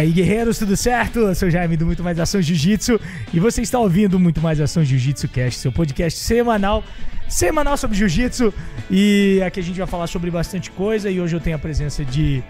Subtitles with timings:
[0.00, 1.18] Aí, guerreiros, tudo certo?
[1.18, 2.98] Eu sou o Jaime do Muito Mais Ação Jiu-Jitsu
[3.34, 6.82] e você está ouvindo Muito Mais Ação Jiu-Jitsu Cast, seu podcast semanal,
[7.28, 8.50] semanal sobre Jiu-Jitsu.
[8.90, 12.02] E aqui a gente vai falar sobre bastante coisa e hoje eu tenho a presença
[12.02, 12.42] de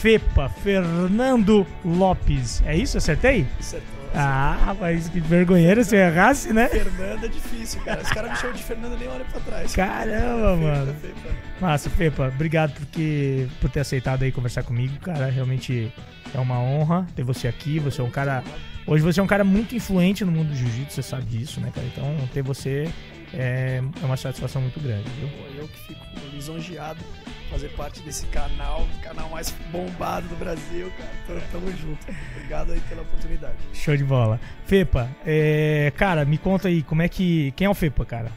[0.00, 2.62] FEPA, Fernando Lopes.
[2.64, 2.96] É isso?
[2.96, 3.46] Acertei?
[3.60, 3.95] Acertou.
[4.18, 6.68] Ah, rapaz, que vergonheira se eu errasse, né?
[6.68, 8.00] Fernanda é difícil, cara.
[8.00, 9.76] Os caras me chamam de Fernanda nem olha pra trás.
[9.76, 10.94] Caramba, mano.
[10.94, 11.28] Fepa.
[11.60, 15.26] Massa, Pepa, obrigado porque, por ter aceitado aí conversar comigo, cara.
[15.26, 15.92] Realmente
[16.34, 17.78] é uma honra ter você aqui.
[17.78, 18.42] Você é um cara.
[18.86, 21.70] Hoje você é um cara muito influente no mundo do jiu-jitsu, você sabe disso, né,
[21.74, 21.86] cara?
[21.86, 22.88] Então ter você
[23.36, 25.28] é, é uma satisfação muito grande, viu?
[25.28, 26.00] Pô, eu que fico
[26.32, 27.00] lisonjeado
[27.50, 31.10] fazer parte desse canal, canal mais bombado do Brasil, cara.
[31.24, 32.06] Então, tamo junto.
[32.34, 33.54] Obrigado aí pela oportunidade.
[33.72, 34.40] Show de bola.
[34.64, 37.52] Fepa, é, cara, me conta aí, como é que.
[37.52, 38.32] Quem é o Fepa, cara?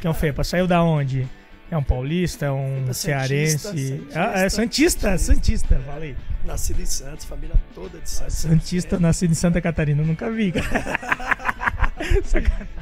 [0.00, 0.44] Quem é o Fepa?
[0.44, 1.26] Saiu da onde?
[1.70, 3.58] É um paulista, é um Fepa cearense?
[3.58, 5.18] Santista, ah, é Santista, Santista.
[5.18, 6.16] Santista, falei.
[6.44, 8.34] Nascido em Santos, família toda de Santos.
[8.34, 11.62] Santista, nascido em Santa Catarina, eu nunca vi, cara.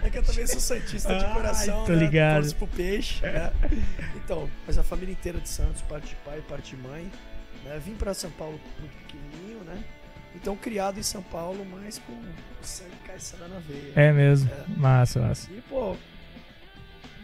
[0.02, 1.98] É que eu também sou Santista de Ai, coração, tô né?
[1.98, 2.34] ligado.
[2.40, 3.52] Torço pro peixe, né?
[4.16, 7.10] Então, mas a família inteira de Santos, parte de pai, parte de mãe.
[7.64, 7.78] Né?
[7.84, 9.82] Vim pra São Paulo muito pequenininho, né?
[10.34, 12.22] Então, criado em São Paulo, mas com
[12.62, 13.92] sangue caiçara na veia.
[13.96, 14.64] É mesmo, É.
[14.78, 15.50] massa, massa.
[15.52, 15.96] E, pô,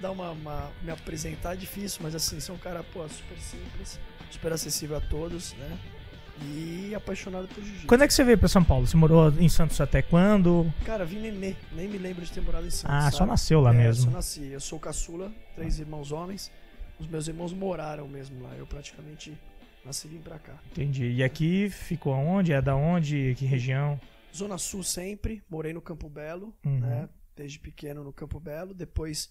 [0.00, 3.98] dar uma, uma- me apresentar é difícil, mas assim, sou um cara, pô, super simples,
[4.31, 5.78] super acessível a todos, né?
[6.42, 7.87] E apaixonado por jiu-jitsu.
[7.87, 8.87] Quando é que você veio pra São Paulo?
[8.87, 10.73] Você morou em Santos até quando?
[10.84, 12.95] Cara, vim nenê, nem me lembro de ter morado em Santos.
[12.95, 13.31] Ah, só sabe?
[13.31, 14.05] nasceu lá É, mesmo.
[14.05, 14.45] Só nasci.
[14.47, 16.51] Eu sou caçula, três irmãos homens.
[16.98, 18.55] Os meus irmãos moraram mesmo lá.
[18.56, 19.37] Eu praticamente
[19.84, 20.55] nasci e vim pra cá.
[20.73, 21.06] Entendi.
[21.11, 22.53] E aqui ficou aonde?
[22.53, 23.34] É da onde?
[23.39, 23.98] Que região?
[24.34, 26.81] Zona Sul sempre, morei no Campo Belo, Uhum.
[26.81, 27.09] né?
[27.34, 28.75] Desde pequeno no Campo Belo.
[28.75, 29.31] Depois,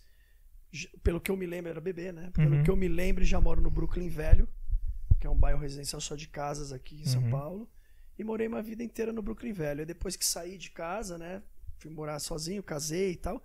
[1.03, 2.31] pelo que eu me lembro, era bebê, né?
[2.33, 2.63] Pelo Uhum.
[2.63, 4.47] que eu me lembro, já moro no Brooklyn Velho,
[5.25, 7.31] que é um bairro residencial só de casas aqui em São Uhum.
[7.31, 7.69] Paulo.
[8.17, 9.81] E morei uma vida inteira no Brooklyn Velho.
[9.81, 11.41] E depois que saí de casa, né?
[11.79, 13.43] Fui morar sozinho, casei e tal.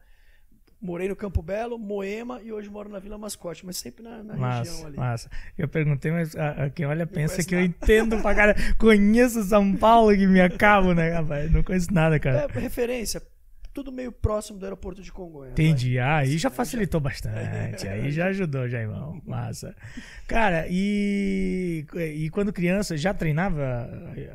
[0.79, 4.35] Morei no Campo Belo, Moema e hoje moro na Vila Mascote, mas sempre na, na
[4.37, 4.97] Massa, região ali.
[4.99, 5.31] massa.
[5.57, 7.71] Eu perguntei, mas a, a quem olha pensa que eu nada.
[7.71, 8.55] entendo pra cara.
[8.79, 11.51] Conheço São Paulo que me acabo, né, rapaz?
[11.51, 12.47] Não conheço nada, cara.
[12.55, 13.23] É, referência,
[13.73, 15.53] tudo meio próximo do aeroporto de Congonhas.
[15.53, 15.99] Entendi.
[15.99, 17.87] Ah, aí já facilitou bastante.
[17.89, 19.21] Aí já ajudou, já, irmão.
[19.25, 19.75] Massa.
[20.27, 21.85] Cara, e,
[22.17, 23.89] e quando criança já treinava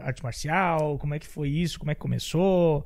[0.04, 0.98] arte marcial?
[0.98, 1.78] Como é que foi isso?
[1.80, 2.86] Como é que começou?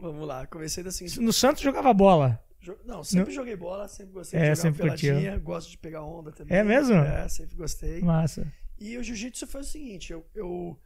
[0.00, 1.20] Vamos lá, comecei da seguinte.
[1.20, 2.40] No Santos jogava bola.
[2.84, 6.30] Não, sempre joguei bola, sempre gostei É, de jogar sempre peladinha, gosto de pegar onda
[6.30, 6.56] também.
[6.56, 6.94] É mesmo?
[6.94, 8.00] É, sempre gostei.
[8.00, 8.46] Massa.
[8.80, 10.78] E o jiu-jitsu foi o seguinte, eu, eu,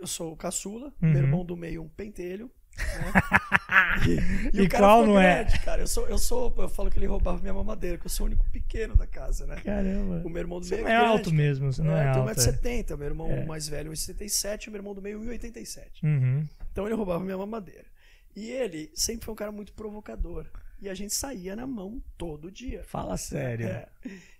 [0.00, 1.10] eu sou o caçula, Uhum.
[1.10, 2.50] meu irmão do meio um pentelho.
[2.78, 3.12] né?
[4.52, 5.44] E qual não é?
[5.44, 5.82] grande, cara.
[5.82, 8.28] Eu sou, eu sou, eu falo que ele roubava minha mamadeira, que eu sou o
[8.28, 9.56] único pequeno da casa, né?
[9.64, 10.22] Caramba.
[10.24, 12.12] O meu irmão do Você meio não é grande, alto mesmo, você não é, É,
[12.12, 12.30] tem alto.
[12.30, 12.34] é.
[12.34, 13.44] 1,70m, meu irmão É.
[13.44, 15.84] mais velho 1,77m, o meu irmão do meio 1,87m.
[16.02, 16.46] Uhum.
[16.72, 17.84] Então ele roubava minha mamadeira.
[18.36, 20.46] E ele sempre foi um cara muito provocador.
[20.80, 22.84] E a gente saía na mão todo dia.
[22.84, 23.66] Fala sério.
[23.66, 23.86] É.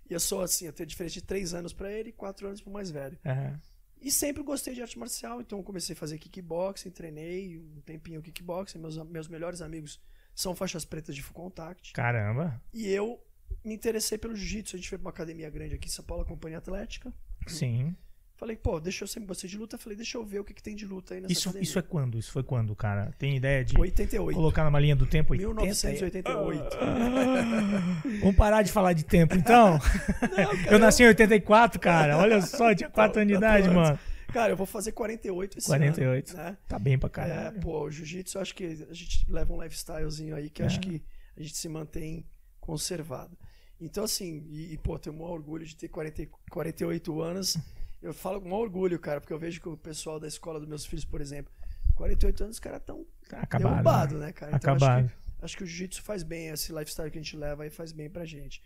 [0.09, 2.61] E eu sou assim, eu tenho diferença de 3 anos pra ele e 4 anos
[2.61, 3.19] pro mais velho.
[3.27, 3.61] Aham.
[4.01, 8.79] E sempre gostei de arte marcial, então comecei a fazer kickboxing, treinei um tempinho kickboxing.
[8.79, 10.01] Meus, meus melhores amigos
[10.35, 11.93] são faixas pretas de full contact.
[11.93, 12.63] Caramba.
[12.73, 13.21] E eu
[13.65, 14.77] me interessei pelo jiu-jitsu.
[14.77, 17.13] A gente foi pra uma academia grande aqui em São Paulo, a Companhia Atlética.
[17.47, 17.97] Sim.
[18.39, 19.77] Falei, pô, deixa eu sempre gostei de luta.
[19.77, 21.65] Falei, deixa eu ver o que, que tem de luta aí nessa Isso, academia.
[21.69, 22.19] isso é quando?
[22.19, 23.13] Isso foi quando, cara?
[23.19, 24.37] Tem ideia de 88.
[24.37, 25.33] colocar numa linha do tempo?
[25.33, 25.55] 80?
[25.61, 26.77] 1988.
[28.21, 29.79] Vamos parar de falar de tempo, então?
[30.71, 32.17] eu nasci em 84, cara.
[32.17, 33.99] Olha só, tinha 4 anos de idade, Tá mano.
[34.33, 36.35] Cara, eu vou fazer 48 esse 48.
[36.37, 36.43] ano.
[36.45, 36.57] Né?
[36.69, 37.61] Tá bem pra É, caralho.
[37.61, 40.67] pô, o jiu-jitsu eu acho que a gente leva um lifestylezinho aí que É.
[40.67, 41.03] acho que
[41.37, 42.25] a gente se mantém
[42.61, 43.37] conservado.
[43.81, 47.57] Então, assim, e, e, pô, tenho o maior orgulho de ter 40, e- 48 anos.
[48.01, 50.87] Eu falo com orgulho, cara, porque eu vejo que o pessoal da escola dos meus
[50.87, 51.53] filhos, por exemplo,
[51.97, 53.71] 48 anos, os caras tão Tá acabado.
[53.73, 54.27] derrubados, né?
[54.27, 54.57] né, cara?
[54.57, 55.09] Então, acho Acabado.
[55.09, 57.91] que, acho que o jiu-jitsu faz bem, esse lifestyle que a gente leva aí faz
[57.93, 58.63] bem pra gente.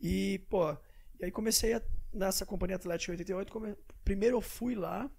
[0.00, 0.76] E, pô,
[1.18, 1.82] e aí comecei a,
[2.12, 3.52] nessa companhia atlética em 88.
[3.52, 5.10] come- primeiro eu fui lá,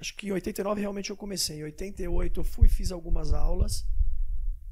[0.00, 1.60] acho que em 89 realmente eu comecei.
[1.60, 3.86] Em 88 eu fui fiz algumas aulas.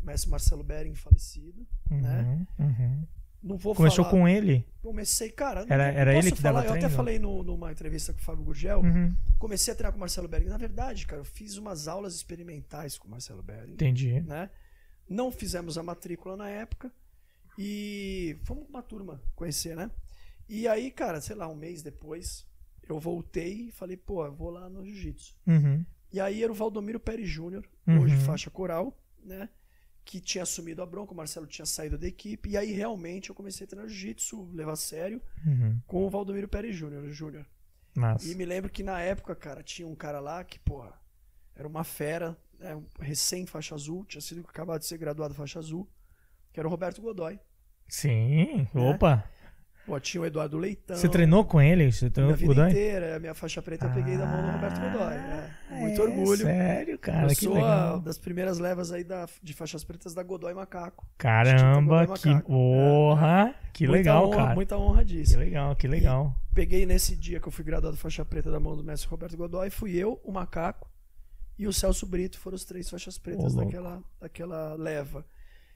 [0.01, 2.47] Mestre Marcelo Bering, falecido, né?
[2.59, 3.07] Uhum, uhum.
[3.45, 4.17] Não vou Começou falar.
[4.17, 4.67] com ele?
[4.83, 5.67] Comecei, cara.
[5.69, 8.43] Era- era ele que falar, dava Eu até falei no- numa entrevista com o Fábio
[8.45, 8.81] Gurgel.
[8.81, 9.15] Uhum.
[9.39, 10.47] Comecei a treinar com o Marcelo Bering.
[10.47, 14.21] Na verdade, cara, eu fiz umas aulas experimentais com o Marcelo Bering Entendi.
[14.23, 14.49] né?
[15.07, 16.91] Não fizemos a matrícula na época
[17.59, 19.91] e fomos com uma turma conhecer, né?
[20.49, 22.47] E aí, cara, sei lá, um mês depois,
[22.89, 25.35] eu voltei e falei, pô, vou lá no jiu-jitsu.
[25.47, 25.85] Uhum.
[26.13, 28.01] E aí era o Valdomiro Pérez Júnior, Uhum.
[28.01, 29.49] hoje faixa coral, né?
[30.05, 32.51] Que tinha assumido a bronca, o Marcelo tinha saído da equipe.
[32.51, 35.81] E aí realmente eu comecei a treinar jiu-jitsu, levar a sério, Uhum.
[35.87, 37.09] com o Valdomiro Pérez Júnior.
[37.11, 37.47] Júnior.
[38.25, 40.93] E me lembro que na época, cara, tinha um cara lá que, porra,
[41.57, 45.59] era uma fera, né, um recém faixa azul, tinha sido acabado de ser graduado faixa
[45.61, 45.89] azul,
[46.53, 47.39] que era o Roberto Godoy.
[47.89, 48.79] Sim, É.
[48.79, 49.25] opa.
[49.87, 50.97] Pô, tinha o Eduardo Leitão.
[50.97, 51.93] Você treinou com ele?
[51.93, 52.81] Você treinou Minha com o vida Godoy?
[52.83, 55.15] inteira, a minha faixa preta eu peguei da mão do Roberto Godoy.
[55.75, 56.37] É, muito é, orgulho.
[56.45, 58.01] Sério, cara, eu que sou a- legal.
[58.01, 61.07] das primeiras levas aí da, de faixas pretas da Godoy Macaco.
[61.19, 62.47] Caramba, Godoy que Macaco.
[62.53, 63.55] porra.
[63.73, 64.55] Que Muita legal, honra, cara.
[64.55, 65.39] Muita honra Que disso.
[65.39, 66.35] legal, que legal.
[66.55, 69.71] Peguei nesse dia que eu fui graduado faixa preta da mão do mestre Roberto Godoy,
[69.71, 70.89] fui eu, o Macaco
[71.59, 75.27] e o Celso Brito, foram os três faixas pretas daquela, daquela leva.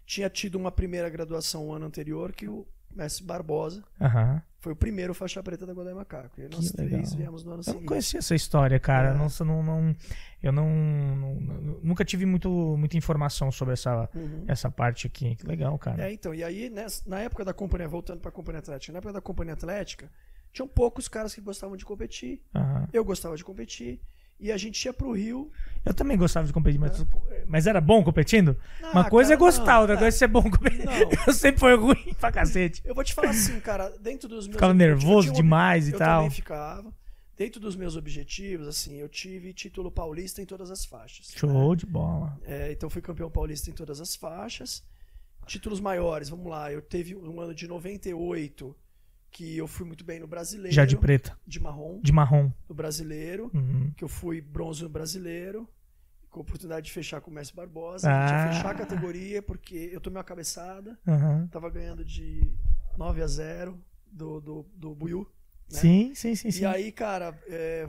[0.06, 4.43] Tinha tido uma primeira graduação um ano anterior que o mestre Barbosa Aham.
[4.58, 6.40] foi o primeiro faixa preta da Godoy Macaco.
[6.40, 7.17] E nós Que três legal.
[7.17, 7.87] viemos no ano Eu não seguinte.
[7.87, 9.11] conhecia essa história, cara.
[9.11, 9.14] É.
[9.14, 9.94] Nossa, não, não,
[10.43, 14.44] eu não, não- não- Nunca tive muito, muita informação sobre essa, Uhum.
[14.49, 15.37] essa parte aqui.
[15.37, 16.08] Que legal, cara.
[16.08, 19.12] É, então, e aí, nessa- na época da companhia, voltando pra companhia atlética, na época
[19.12, 20.11] da companhia atlética,
[20.52, 22.43] tinham poucos caras que gostavam de competir.
[22.55, 22.88] Aham.
[22.93, 24.00] Eu gostava de competir.
[24.40, 25.50] E a gente ia pro Rio.
[25.85, 27.05] Eu também gostava de competir, mas,
[27.46, 28.56] mas era bom competindo?
[28.82, 30.00] Ah, Uma coisa cara, é gostar, não, outra não.
[30.02, 30.85] coisa é ser bom competindo.
[30.85, 31.11] Não.
[31.26, 32.82] Eu sempre fui ruim pra cacete.
[32.85, 35.99] Eu vou te falar assim, cara, dentro dos meus Ficava nervoso eu demais e eu
[35.99, 36.19] tal.
[36.19, 36.93] também ficava.
[37.37, 41.32] Dentro dos meus objetivos, assim, eu tive título paulista em todas as faixas.
[41.37, 42.37] Show de bola.
[42.44, 44.82] É, então fui campeão paulista em todas as faixas.
[45.46, 46.73] Títulos maiores, vamos lá.
[46.73, 48.76] Eu teve um ano de 98
[49.30, 50.75] que eu fui muito bem no brasileiro.
[50.75, 51.38] Já de preta.
[51.46, 52.50] de marrom De marrom.
[52.69, 53.92] no brasileiro, Uhum.
[53.96, 55.69] que eu fui bronze no brasileiro,
[56.30, 58.10] com a oportunidade de fechar com o Mestre Barbosa.
[58.10, 58.25] Ah.
[58.25, 61.46] A gente ia fechar a categoria porque eu tomei uma cabeçada, Aham.
[61.50, 62.52] tava ganhando de
[62.96, 63.78] 9 a 0
[64.10, 65.20] do, do, do Buiu.
[65.70, 65.78] né?
[65.80, 66.62] Sim, sim, sim, sim.
[66.62, 67.88] E aí, cara, é,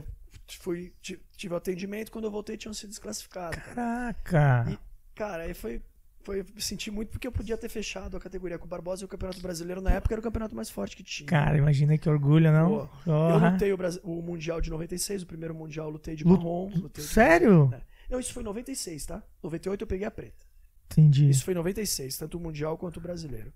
[0.60, 3.58] fui, ti- tive o atendimento, quando eu voltei tinham sido desclassificados.
[3.74, 4.14] cara.
[4.14, 4.70] Caraca.
[4.72, 4.78] E,
[5.14, 5.82] cara, aí foi,
[6.22, 6.44] foi.
[6.58, 9.40] Senti muito porque eu podia ter fechado a categoria com o Barbosa e o Campeonato
[9.40, 11.26] Brasileiro na época era o campeonato mais forte que tinha.
[11.28, 12.68] Cara, imagina que orgulho, não?
[12.68, 13.50] Pô, Eu Porra.
[13.52, 16.70] lutei o, o Mundial de 96, o primeiro Mundial eu lutei de marrom.
[16.74, 17.70] Lutei de- Sério?
[17.72, 17.80] É.
[18.10, 19.22] Não, isso foi em 96, tá?
[19.42, 20.44] 98 eu peguei a preta.
[20.92, 21.28] Entendi.
[21.30, 23.52] Isso foi em 96, tanto o Mundial quanto o Brasileiro.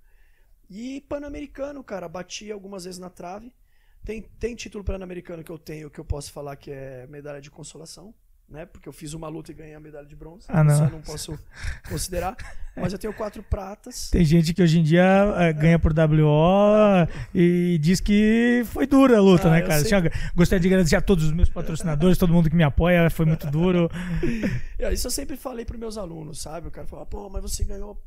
[0.70, 3.52] E Pan-Americano, cara, bati algumas vezes na trave.
[4.04, 7.50] Tem, tem título Pan-Americano que eu tenho que eu posso falar que é medalha de
[7.50, 8.14] consolação,
[8.48, 8.66] né?
[8.66, 10.46] Porque eu fiz uma luta e ganhei a medalha de bronze.
[10.48, 10.74] Ah, não.
[10.74, 11.38] Isso eu não posso
[11.88, 12.36] considerar.
[12.76, 14.10] Mas eu tenho quatro pratas.
[14.10, 15.04] Tem gente que hoje em dia
[15.38, 19.80] eh, ganha por WO e diz que foi dura a luta, Ah, né, cara?
[19.84, 19.90] sei.
[20.34, 23.46] Gostaria de agradecer a todos os meus patrocinadores, todo mundo que me apoia, foi muito
[23.50, 23.88] duro.
[24.78, 26.68] É, Isso eu sempre falei para meus alunos, sabe?
[26.68, 28.00] O cara fala, pô, mas você ganhou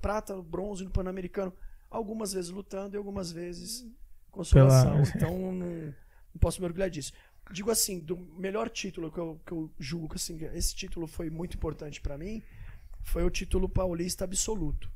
[0.00, 1.52] prata, bronze no Pan-Americano.
[1.90, 3.86] Algumas vezes lutando e algumas vezes
[4.30, 5.02] consolação.
[5.02, 7.12] Pela- Então não, não posso me orgulhar disso.
[7.50, 11.28] Digo assim, do melhor título que eu, que eu julgo que assim, esse título foi
[11.30, 12.42] muito importante para mim,
[13.02, 14.90] foi o título paulista absoluto.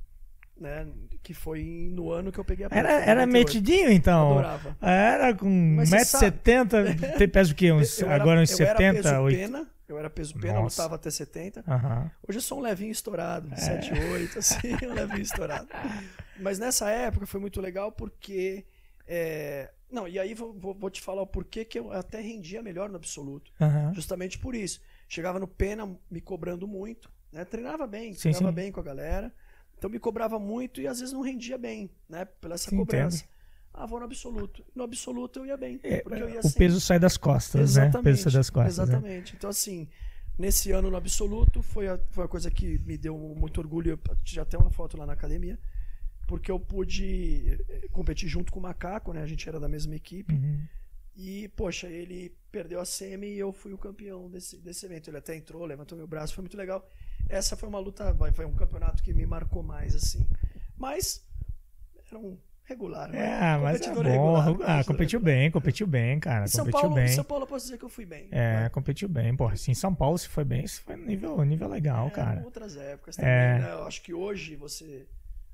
[0.56, 0.88] Né?
[1.22, 1.62] Que foi
[1.92, 3.30] no ano que eu peguei a Era, era 98.
[3.32, 4.32] metidinho, então.
[4.32, 4.76] Adorava.
[4.82, 7.70] Era com Mas você 1,70m, tem pesa o quê?
[7.70, 9.46] Uns, Eu era- agora uns era 70, peso 80?
[9.52, 10.82] pena, eu era peso pena, Nossa.
[10.82, 11.62] lutava até 70.
[11.68, 12.10] Aham.
[12.28, 13.56] Hoje eu sou um levinho estourado, É.
[13.56, 15.68] 7, 8, assim, um levinho estourado.
[16.40, 18.64] Mas nessa época foi muito legal porque.
[19.06, 22.88] é, Não, e aí vou, vou- te falar o porquê que eu até rendia melhor
[22.90, 23.52] no absoluto.
[23.60, 23.92] Aham.
[23.94, 24.80] Justamente por isso.
[25.08, 27.44] Chegava no pena me cobrando muito, né?
[27.44, 28.54] Treinava bem, Sim, treinava sim.
[28.54, 29.32] bem com a galera.
[29.76, 32.24] Então me cobrava muito e às vezes não rendia bem, né?
[32.24, 33.24] Pela essa Sim, cobrança.
[33.72, 34.64] Ah, vou no absoluto.
[34.74, 35.78] No absoluto eu ia bem.
[35.84, 37.90] É, eu ia o peso sai das costas, né?
[37.94, 38.76] O peso sai das costas.
[38.76, 38.84] né?
[38.84, 39.36] Exatamente.
[39.36, 39.88] Então, assim,
[40.36, 43.92] nesse ano no absoluto, foi a, foi a coisa que me deu muito orgulho.
[43.92, 45.58] Eu já tem uma foto lá na academia,
[46.28, 49.22] porque eu pude eh, competir junto com o Macaco, né?
[49.22, 50.34] A gente era da mesma equipe.
[50.34, 50.60] Uhum.
[51.16, 55.08] E, poxa, ele perdeu a semi e eu fui o campeão desse, desse evento.
[55.08, 56.86] Ele até entrou, levantou meu braço, foi muito legal.
[57.28, 60.24] Essa foi uma luta, foi um campeonato que me marcou mais, assim.
[60.76, 61.26] Mas
[62.08, 63.18] era um regular, né?
[63.18, 64.02] É, mas é bom.
[64.02, 65.36] regular, ah, competidor competiu regular.
[65.36, 66.44] bem, competiu bem, cara.
[66.44, 67.04] Em São competiu Paulo, bem.
[67.06, 68.28] em São Paulo eu posso dizer que eu fui bem.
[68.30, 68.68] É, né?
[68.68, 69.34] competiu bem.
[69.34, 72.42] Porra, assim, em São Paulo, se foi bem, se foi nível, nível legal, É, cara.
[72.44, 73.58] outras épocas também, É.
[73.60, 73.72] né?
[73.72, 75.06] Eu acho que hoje você.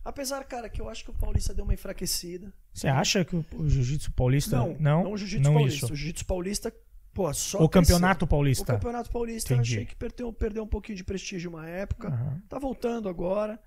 [0.05, 2.53] Apesar, cara, que eu acho que o Paulista deu uma enfraquecida.
[2.73, 4.57] Você acha que o, o jiu-jitsu paulista.
[4.57, 5.85] Não, não, não, o Jiu-Jitsu Paulista.
[5.87, 5.93] isso.
[5.93, 6.75] O Jiu-Jitsu Paulista,
[7.15, 7.59] pô, só.
[7.63, 7.95] O cresceu.
[7.97, 8.73] campeonato O paulista.
[8.75, 9.73] Campeonato Paulista Entendi.
[9.77, 12.09] eu achei que perdeu, perdeu um pouquinho de prestígio uma época.
[12.09, 12.43] Aham.
[12.49, 13.59] Tá voltando agora.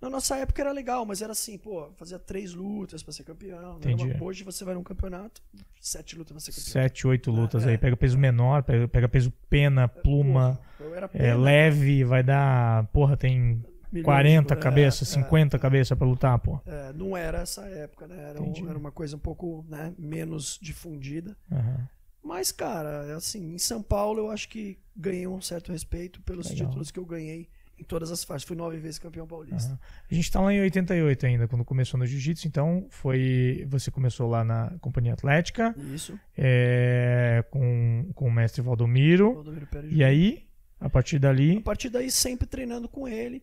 [0.00, 3.74] Na nossa época era legal, mas era assim, pô, fazia três lutas pra ser campeão.
[3.74, 3.92] né?
[3.92, 4.04] Entendi.
[4.14, 5.42] Uma- Hoje você vai num campeonato,
[5.78, 6.72] sete lutas pra ser campeão.
[6.72, 7.70] Sete, oito lutas é.
[7.70, 7.78] aí.
[7.78, 10.58] Pega peso menor, pega, pega peso pena, pluma.
[10.78, 12.86] Porra, eu era É, pena, leve, vai dar.
[12.92, 16.60] Porra, tem milhões 40 de- cabeças, é, 50 cabeças pra lutar, pô.
[16.66, 18.30] É, não era essa época, né?
[18.30, 21.36] Era, um- era uma coisa um pouco né, menos difundida.
[21.50, 21.88] Aham.
[22.22, 26.50] Mas, cara, é assim, em São Paulo eu acho que ganhei um certo respeito pelos
[26.50, 26.66] Legal.
[26.66, 28.46] títulos que eu ganhei Em todas as faixas.
[28.46, 29.70] Fui nove vezes campeão paulista.
[29.70, 29.78] Aham.
[30.10, 33.64] A gente tá lá em 88 ainda, quando começou no jiu-jitsu, então foi.
[33.70, 36.12] Você começou lá na Companhia Atlética, Isso.
[36.36, 39.32] é, com, com o mestre Valdomiro.
[39.32, 40.44] Valdomiro Pérez E aí,
[40.78, 41.58] a partir A dali.
[41.60, 43.42] partir daí, sempre treinando com ele.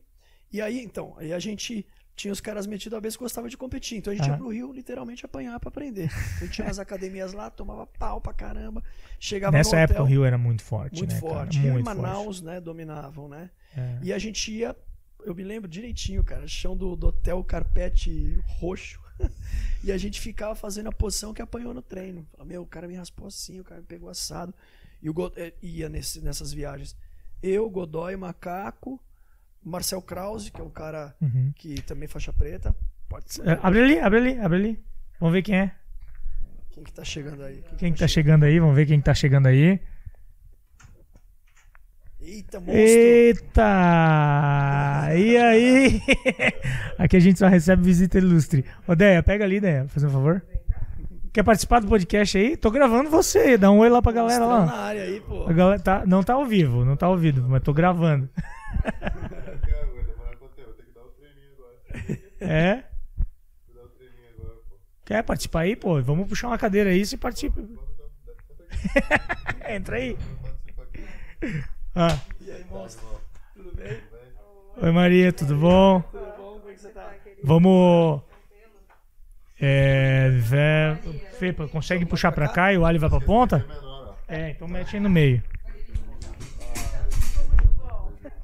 [0.52, 1.86] E aí, então, aí a gente
[2.16, 3.98] tinha os caras metidos a vez que gostava de competir.
[3.98, 4.40] Então a gente ia Aham.
[4.42, 6.10] pro Rio literalmente apanhar pra aprender.
[6.38, 8.84] A gente tinha as academias lá, tomava pau pra caramba.
[9.20, 11.20] Chegava Nessa no época hotel, o Rio era muito forte, muito né?
[11.20, 11.58] forte.
[11.58, 11.68] Cara?
[11.68, 11.98] E Muito forte.
[12.02, 13.52] Manaus, né, dominavam, né?
[13.76, 14.00] É.
[14.02, 14.76] E a gente ia,
[15.24, 19.00] eu me lembro direitinho, cara, chão do, do hotel, carpete roxo.
[19.84, 22.26] e a gente ficava fazendo a posição que apanhou no treino.
[22.32, 24.54] Falava, meu, o cara me raspou assim, o cara me pegou assado.
[25.04, 26.96] E o eh, ia nesse- nessas viagens.
[27.44, 29.00] Eu, Godoy, Macaco,
[29.64, 31.52] Marcel Krause, que é um cara Uhum.
[31.56, 32.76] que também faixa preta.
[33.10, 33.48] Pode ser.
[33.48, 34.80] É, Abre ali, abre ali, abre ali.
[35.20, 35.72] Vamos ver quem é.
[36.72, 37.64] Quem que tá chegando aí?
[37.78, 38.60] Quem que tá chegando aí?
[38.60, 39.80] Vamos ver quem que tá chegando aí.
[42.20, 42.76] Eita, monstro!
[42.78, 43.62] Eita!
[45.16, 46.02] E aí?
[46.98, 48.66] Aqui a gente só recebe visita ilustre.
[48.88, 50.44] Ô, Deia, pega ali, Deia, faz um favor.
[51.32, 52.58] Quer participar do podcast aí?
[52.58, 53.58] Tô gravando você.
[53.58, 54.76] Dá um oi lá pra galera Mostrando lá.
[54.76, 55.44] na área aí, pô.
[55.48, 58.28] A galera tá, não tá ao vivo, não tá ao vivo, mas tô gravando.
[58.84, 59.14] Cara,
[59.94, 60.68] vai demorar quanto tempo?
[60.70, 62.27] Vou ter que dar o treininho agora.
[62.40, 62.84] É?
[65.06, 66.02] Quer participar aí, pô?
[66.02, 67.62] Vamos puxar uma cadeira aí, você participa.
[69.70, 70.18] Entra aí.
[71.96, 72.20] Ah.
[72.42, 72.66] E aí?
[73.54, 74.02] Tudo bem?
[74.82, 76.02] Oi, Maria, tudo bom?
[76.02, 76.60] Tudo bom?
[76.60, 77.16] Como é que você tá?
[77.44, 78.22] Vamos.
[79.60, 80.30] É.
[81.72, 83.66] Consegue puxar pra cá e o Ali vai pra ponta?
[84.28, 85.42] É, então mete aí no meio.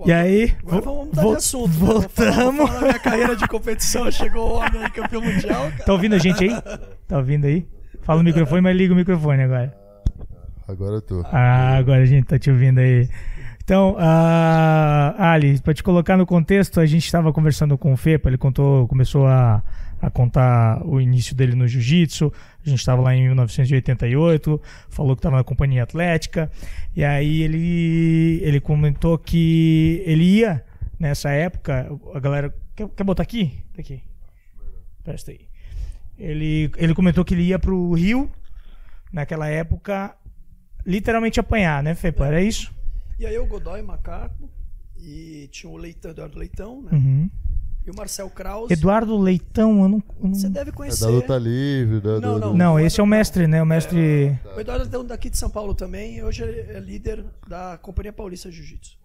[0.06, 1.68] E aí, Agora vamos mudar vo- de assunto.
[1.70, 2.70] voltamos.
[2.70, 4.12] falar minha carreira de competição.
[4.12, 5.84] Chegou o homem aí, campeão mundial, cara.
[5.86, 6.62] Tá ouvindo a gente aí?
[7.08, 7.66] Tá ouvindo aí?
[8.02, 9.74] Fala no microfone, mas liga o microfone agora.
[10.68, 11.22] Agora eu tô.
[11.32, 13.08] Ah, agora a gente tá te ouvindo aí.
[13.64, 18.30] Então, ah, Ali, pra te colocar no contexto, a gente estava conversando com o Fepa,
[18.30, 19.64] ele contou, começou a,
[20.02, 22.32] a contar o início dele no jiu-jitsu.
[22.66, 26.52] A gente estava lá em 1988, falou que estava na companhia atlética.
[26.94, 30.64] E aí ele, ele comentou que ele ia
[31.00, 31.90] nessa época.
[32.14, 32.54] A galera.
[32.76, 33.64] Quer, quer botar aqui?
[33.74, 34.04] Tá aqui.
[35.06, 35.48] Presta aí.
[36.20, 38.30] Ele, ele comentou que ele ia pro Rio
[39.12, 40.16] naquela época
[40.86, 42.28] literalmente apanhar, né, Fepa?
[42.28, 42.74] Era isso?
[43.24, 44.50] E aí o Godoy, Macaco,
[44.98, 46.90] e tinha o Leitão, Eduardo Leitão, né?
[46.92, 47.30] Uhum.
[47.86, 48.74] E o Marcel Krause.
[48.74, 50.04] Eduardo Leitão, eu não.
[50.22, 51.06] eu não- Você deve É conhecer.
[51.06, 52.52] da luta livre, da, Não, do, não.
[52.52, 53.62] do- Não, esse é o mestre, né?
[53.64, 54.38] O mestre.
[54.58, 56.18] O Eduardo Leitão daqui de São Paulo também.
[56.18, 58.98] e Hoje ele é líder da Companhia Paulista de Jiu-Jitsu.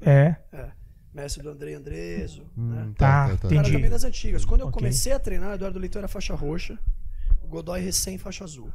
[0.00, 0.36] É.
[0.52, 0.70] É.
[1.12, 2.92] Mestre do Andrei Andreso, Hum, né?
[2.96, 3.46] Tá, tá, tá, tá.
[3.48, 3.62] entendi.
[3.62, 4.44] Cara também das antigas.
[4.44, 4.78] Quando eu Ok.
[4.80, 6.78] comecei a treinar, o Eduardo Leitão era faixa roxa.
[7.42, 8.70] O Godoy recém faixa azul.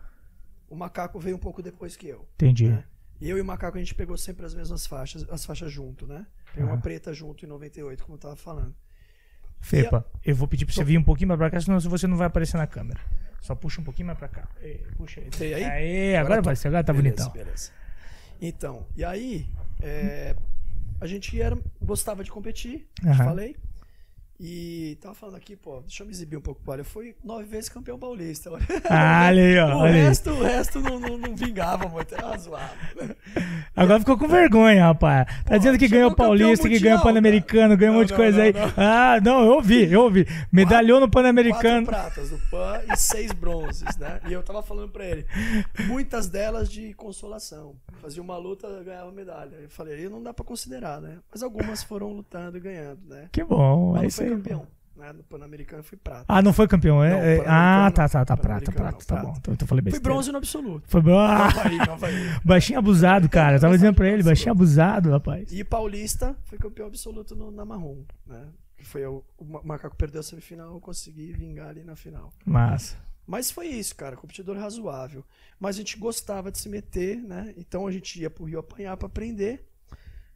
[0.69, 2.25] O Macaco veio um pouco depois que eu.
[2.35, 2.67] Entendi.
[2.69, 2.83] né?
[3.21, 6.25] Eu e o Macaco a gente pegou sempre as mesmas faixas, as faixas junto, né?
[6.53, 6.81] Pegou uma Aham.
[6.81, 8.75] preta junto em 98, como eu tava falando.
[9.59, 12.17] Fepa, eu vou pedir pra você vir um pouquinho mais pra cá, senão você não
[12.17, 12.99] vai aparecer na câmera.
[13.41, 14.47] Só puxa um pouquinho mais pra cá.
[14.59, 15.53] É, puxa aí.
[15.53, 15.63] Aí?
[15.63, 16.67] Aê, agora, Agora vai, tô.
[16.67, 17.31] agora tá Beleza, bonitão.
[17.31, 17.71] Beleza.
[18.41, 19.47] Então, e aí,
[19.81, 20.35] é,
[20.99, 23.23] a gente era, gostava de competir, te Aham.
[23.23, 23.55] falei.
[24.43, 27.43] E tava falando aqui, pô, deixa eu me exibir um pouco, olha, eu fui nove
[27.43, 28.49] vezes campeão paulista.
[28.89, 29.77] Ah, aí, ó.
[29.77, 29.93] o aí.
[29.93, 32.73] resto, o resto não, não, não vingava muito, era zoado.
[33.75, 35.27] Agora ficou com vergonha, rapaz.
[35.45, 38.09] Tá dizendo que ganhou campeão Paulista, que mundial, ganhou o Pan-Americano, ganhou um Não, monte
[38.09, 38.53] de coisa não, aí.
[38.75, 40.25] Ah, não, eu ouvi, eu ouvi.
[40.51, 41.85] Medalhou no Quatro Pan-Americano.
[41.85, 44.21] pratas do PAN e seis bronzes, né?
[44.27, 45.23] E eu tava falando pra ele,
[45.85, 47.75] muitas delas de consolação.
[48.01, 49.55] Fazia uma luta, ganhava medalha.
[49.61, 51.19] Eu falei, aí não dá pra considerar, né?
[51.31, 53.29] Mas algumas foram lutando e ganhando, né?
[53.31, 53.91] Que bom.
[53.93, 54.30] Mas é isso foi aí.
[54.35, 54.67] Campeão.
[54.95, 55.13] Né?
[55.13, 56.25] No Pan-Americano fui prata.
[56.27, 57.09] Ah, não foi campeão, é?
[57.11, 57.91] Não, É- ah, não.
[57.91, 58.37] tá, tá, tá.
[58.37, 59.27] Prata, prata, tá prata.
[59.27, 59.33] bom.
[59.37, 60.03] Então eu falei Fui besteira.
[60.03, 60.83] bronze no absoluto.
[60.87, 61.01] Foi.
[61.13, 62.39] Ah, Calma aí, calma aí.
[62.45, 63.55] baixinho abusado, cara.
[63.55, 65.51] Eu tava dizendo pra ele, baixinho abusado, rapaz.
[65.51, 68.47] E paulista, fui campeão absoluto no, na marrom, né?
[68.77, 72.31] Que foi o, o Ma- Macaco perdeu a semifinal, eu consegui vingar ali na final.
[72.45, 72.95] Massa.
[73.25, 75.23] Mas foi isso, cara, competidor razoável.
[75.59, 77.53] Mas a gente gostava de se meter, né?
[77.57, 79.65] Então a gente ia pro Rio apanhar pra aprender.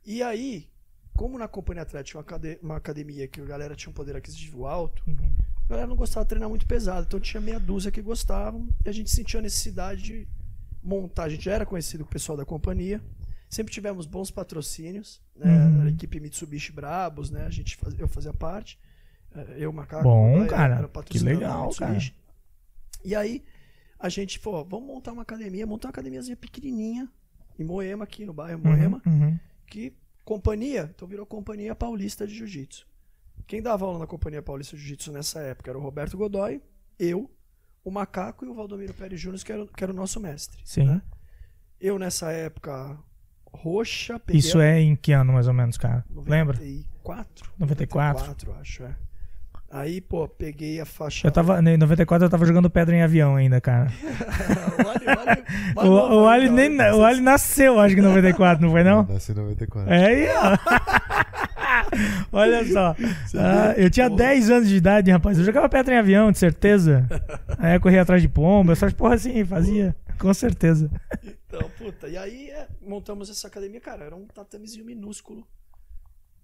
[0.06, 0.68] E aí,
[1.15, 4.65] como na Companhia Atlética, uma, acade- uma academia que a galera tinha um poder aquisitivo
[4.67, 5.31] alto, Uhum.
[5.65, 7.05] a galera não gostava de treinar muito pesado.
[7.07, 10.27] Então tinha meia dúzia que gostavam e a gente sentia a necessidade de
[10.84, 11.24] montar.
[11.24, 13.01] A gente já era conhecido com o pessoal da companhia.
[13.50, 15.67] Sempre tivemos bons patrocínios, né?
[15.67, 15.81] Uhum.
[15.84, 17.45] A equipe Mitsubishi Brabos, né?
[17.45, 18.77] A gente faz- eu fazia parte.
[19.34, 20.89] eh, Eu, Macaco, Bom, cara.
[21.05, 22.13] Que legal, Mitsubishi.
[23.03, 23.43] E aí,
[24.00, 27.07] a gente falou, vamos montar uma academia, montar uma academiazinha pequenininha,
[27.57, 29.39] em Moema, aqui no bairro Moema, Uhum, uhum.
[29.67, 29.93] que
[30.25, 32.86] companhia, então virou Companhia Paulista de Jiu-Jitsu.
[33.48, 36.62] Quem dava aula na Companhia Paulista de Jiu-Jitsu nessa época era o Roberto Godoy,
[37.00, 37.29] eu,
[37.84, 40.60] o Macaco e o Valdomiro Pérez Júnior, que era, o- que era o nosso mestre.
[40.65, 40.86] Sim.
[40.88, 41.01] né?
[41.79, 42.98] Eu, nessa época,
[43.53, 46.03] roxa, Isso é em que ano, mais ou menos, cara?
[46.10, 46.58] a- Lembra?
[46.58, 47.60] 94, 94?
[47.60, 48.25] 94.
[48.27, 48.98] 94, acho, é.
[49.77, 51.27] Aí, pô, peguei a faixa.
[51.27, 53.91] Eu tava, em 94 eu tava jogando pedra em avião ainda, cara.
[54.86, 55.44] o Ali,
[55.75, 56.55] o O, o, Ali então.
[56.55, 59.03] nem, na- o Ali nasceu, acho que em 94, não foi não?
[59.03, 59.94] Nasci em 94.
[59.94, 60.58] É aí, ó.
[62.32, 62.96] Olha só.
[63.38, 65.38] Ah, eu tinha 10 anos de idade, rapaz.
[65.38, 67.05] Eu jogava pedra em avião, de certeza.
[67.58, 69.94] Aí eu corria atrás de pomba, essas porra assim, fazia.
[70.17, 70.89] Com certeza.
[71.48, 75.46] Então, puta, e aí é, montamos essa academia, cara, era um tatamezinho minúsculo.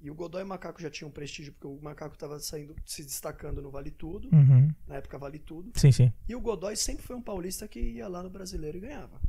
[0.01, 3.61] E o Godoy Macaco já tinha um prestígio, porque o Macaco tava saindo, se destacando
[3.61, 4.73] no Vale Tudo, Uhum.
[4.87, 5.71] na época Vale Tudo.
[5.75, 6.11] Sim, sim.
[6.27, 9.21] E o Godoy sempre foi um paulista que ia lá no brasileiro e ganhava.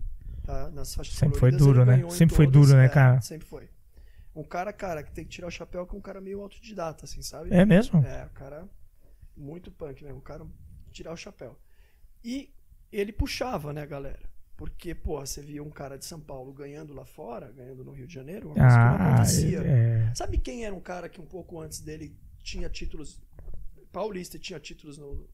[0.45, 0.71] Tá?
[0.71, 2.11] Nas faixas Sempre foi coloridas, duro, né?
[2.11, 3.21] Sempre foi todas, duro, né, é, cara?
[3.21, 3.69] Sempre foi.
[4.35, 7.05] Um cara, cara, que tem que tirar o chapéu que é um cara meio autodidata,
[7.05, 7.53] assim, sabe?
[7.55, 8.03] É mesmo?
[8.05, 8.67] É, o cara
[9.37, 10.45] muito punk mesmo, o cara
[10.91, 11.59] tirar o chapéu.
[12.25, 12.51] E
[12.91, 14.32] ele puxava, né, galera?
[14.65, 18.07] Porque, pô, você via um cara de São Paulo ganhando lá fora, ganhando no Rio
[18.07, 19.59] de Janeiro, uma coisa que não Ah, acontecia.
[19.59, 20.15] é.
[20.15, 23.21] Sabe quem era um cara que um pouco antes dele tinha títulos
[23.91, 25.29] paulista e tinha títulos no.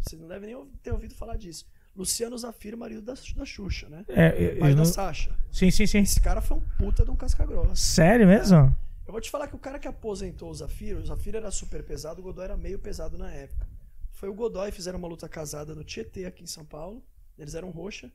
[0.00, 1.64] Você não deve nem ter ouvido falar disso.
[1.94, 4.04] Luciano Zafiro, marido da, da Xuxa, né?
[4.08, 5.30] é eu- Pai eu da não- Sasha.
[5.52, 5.98] Sim, sim, sim.
[6.00, 7.76] Esse cara foi um puta de um casca grossa.
[7.76, 8.74] Sério mesmo?
[9.06, 11.84] Eu vou te falar que o cara que aposentou o Zafiro, o Zafiro era super
[11.84, 13.68] pesado, o Godoy era meio pesado na época.
[14.10, 17.00] Foi o Godoy, fizeram uma luta casada no Tietê, aqui em São Paulo.
[17.38, 18.10] Eles eram roxa.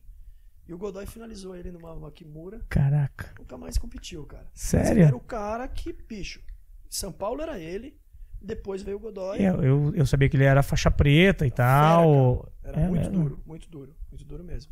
[0.69, 2.61] E o Godoy finalizou ele numa uma Kimura.
[2.69, 3.33] Caraca.
[3.39, 4.45] Nunca mais competiu, cara.
[4.53, 4.91] Sério?
[4.91, 6.39] Ele era o cara que, bicho,
[6.87, 7.99] São Paulo era ele,
[8.39, 9.39] depois veio o Godoy.
[9.39, 12.51] É, eu, eu sabia que ele era faixa preta e tal.
[12.61, 12.71] Fera.
[12.75, 13.23] Era É muito mesmo?
[13.23, 14.71] duro, muito duro, muito duro mesmo.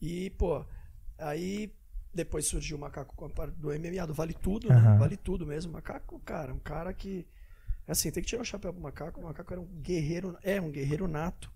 [0.00, 0.64] E, pô,
[1.18, 1.74] aí
[2.14, 3.14] depois surgiu o macaco
[3.58, 4.76] do MMA, do Vale Tudo, né?
[4.76, 4.98] Aham.
[4.98, 5.72] Vale Tudo mesmo.
[5.74, 7.26] Macaco, cara, um cara que.
[7.86, 9.20] Assim, tem que tirar o chapéu pro macaco.
[9.20, 11.52] O macaco era um guerreiro, é um guerreiro nato.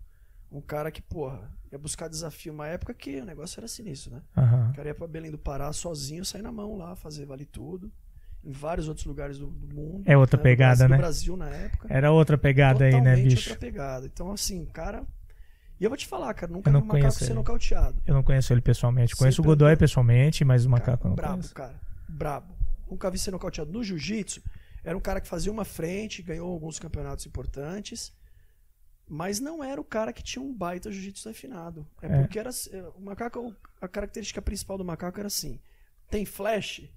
[0.53, 4.23] Um cara que, porra, ia buscar desafio uma época que o negócio era sinistro, né?
[4.37, 4.71] Aham.
[4.71, 7.91] O cara ia pra Belém do Pará sozinho, sair na mão lá, fazer Vale Tudo.
[8.45, 10.03] Em vários outros lugares do, do mundo.
[10.05, 10.43] É outra né?
[10.43, 10.97] Pegada, né?
[10.97, 11.87] No Brasil na época.
[11.89, 13.51] Era outra pegada aí, né, bicho?
[13.51, 14.07] outra pegada.
[14.07, 15.05] Então, assim, cara.
[15.81, 17.35] E eu vou te falar, cara, nunca Eu vi um macaco conheço ser ele.
[17.35, 18.03] nocauteado.
[18.05, 19.15] Eu não conheço ele pessoalmente.
[19.17, 19.79] Conheço o Sempre Godoy andou.
[19.79, 21.55] pessoalmente, mas o Cara, macaco eu não brabo, conheço.
[21.55, 21.81] cara.
[22.09, 22.55] Brabo.
[22.91, 23.73] Nunca vi ser nocauteado.
[23.73, 24.43] No jiu-jitsu,
[24.85, 28.13] era um cara que fazia uma frente, ganhou alguns campeonatos importantes.
[29.15, 31.87] Mas não era o cara que tinha um baita jiu-jitsu afinado.
[32.01, 32.21] É, É.
[32.23, 32.49] porque era.
[32.49, 35.61] é, O macaco, a característica principal do macaco era assim:
[36.09, 36.89] tem flash,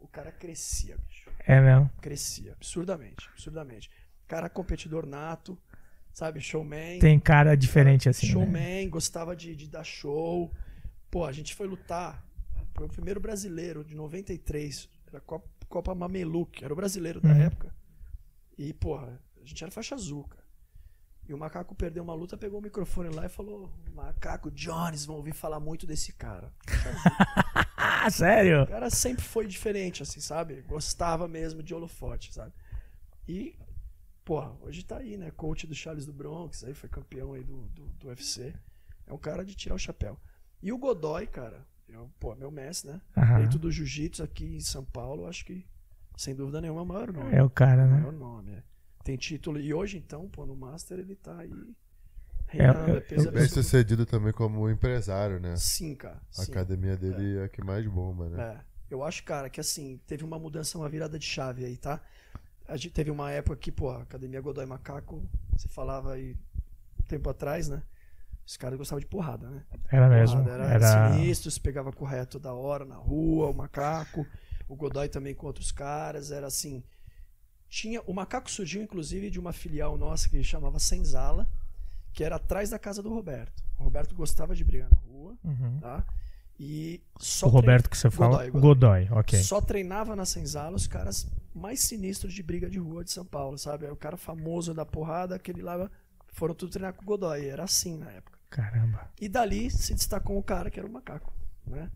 [0.00, 1.28] o cara crescia, bicho.
[1.40, 1.90] É mesmo.
[2.00, 3.90] Crescia, absurdamente, absurdamente.
[4.28, 5.58] Cara competidor nato,
[6.12, 6.40] sabe?
[6.40, 7.00] Showman.
[7.00, 8.26] Tem cara diferente assim.
[8.28, 8.32] né?
[8.32, 10.48] Showman, gostava de, de dar show.
[11.10, 12.24] Pô, a gente foi lutar.
[12.76, 14.88] Foi o primeiro brasileiro de 93.
[15.08, 16.64] Era Copa, Copa Mameluque.
[16.64, 17.42] Era o brasileiro da Uhum.
[17.42, 17.74] época.
[18.56, 20.41] E, porra, a gente era faixa azul, cara.
[21.28, 25.16] E o macaco perdeu uma luta, pegou o microfone lá e falou: Macaco Jones, vão
[25.16, 26.52] ouvir falar muito desse cara.
[28.10, 28.62] Sério?
[28.62, 30.62] O cara sempre foi diferente, assim, sabe?
[30.62, 32.52] Gostava mesmo de holofote, sabe?
[33.28, 33.56] E,
[34.24, 35.30] porra, hoje tá aí, né?
[35.30, 38.52] Coach do Charles do Bronx, aí foi campeão aí do, do, do UFC.
[39.06, 40.18] É um cara de tirar o chapéu.
[40.60, 43.00] E o Godoy, cara, eu, pô, meu mestre, né?
[43.16, 43.40] Aham.
[43.40, 45.64] Dentro do jiu-jitsu aqui em São Paulo, acho que,
[46.16, 47.34] sem dúvida nenhuma, é o maior nome.
[47.34, 47.98] É o cara, o né?
[47.98, 48.62] maior nome, é.
[49.02, 49.58] Tem título.
[49.58, 51.74] E hoje, então, pô, no Master ele tá aí.
[52.48, 55.56] É, Reinando, eu- é, peso eu- Bem sucedido também como empresário, né?
[55.56, 56.20] Sim, cara.
[56.38, 56.52] A sim.
[56.52, 57.44] academia dele é.
[57.44, 58.42] a que mais bomba, né?
[58.42, 58.60] É,
[58.94, 62.00] eu acho, cara, que assim, teve uma mudança, uma virada de chave aí, tá?
[62.68, 65.22] A gente teve uma época que, pô, a Academia Godoy Macaco,
[65.56, 66.36] você falava aí
[67.00, 67.82] um tempo atrás, né?
[68.46, 69.64] Os caras gostavam de porrada, né?
[69.90, 70.42] Era mesmo.
[70.42, 71.10] Porrada, era, Era.
[71.12, 74.26] sinistro, se pegava correto da hora na rua, o macaco,
[74.68, 76.82] o Godoy também com outros caras, era assim.
[77.72, 81.48] Tinha, o macaco surgiu, inclusive, de uma filial nossa que chamava Senzala,
[82.12, 83.64] que era atrás da casa do Roberto.
[83.78, 85.78] O Roberto gostava de brigar na rua, Uhum.
[85.80, 86.04] tá?
[86.60, 88.46] E só O Roberto que você fala.
[88.50, 89.42] Godoy, Godoy, ok.
[89.42, 93.56] só treinava na Senzala os caras mais sinistros de briga de rua de São Paulo,
[93.56, 93.86] sabe?
[93.86, 95.90] O cara famoso da porrada, aquele lá,
[96.34, 97.46] foram tudo treinar com o Godoy.
[97.46, 98.38] Era assim na época.
[98.50, 99.10] Caramba.
[99.18, 101.32] E dali se destacou o cara que era o macaco,
[101.66, 101.90] né?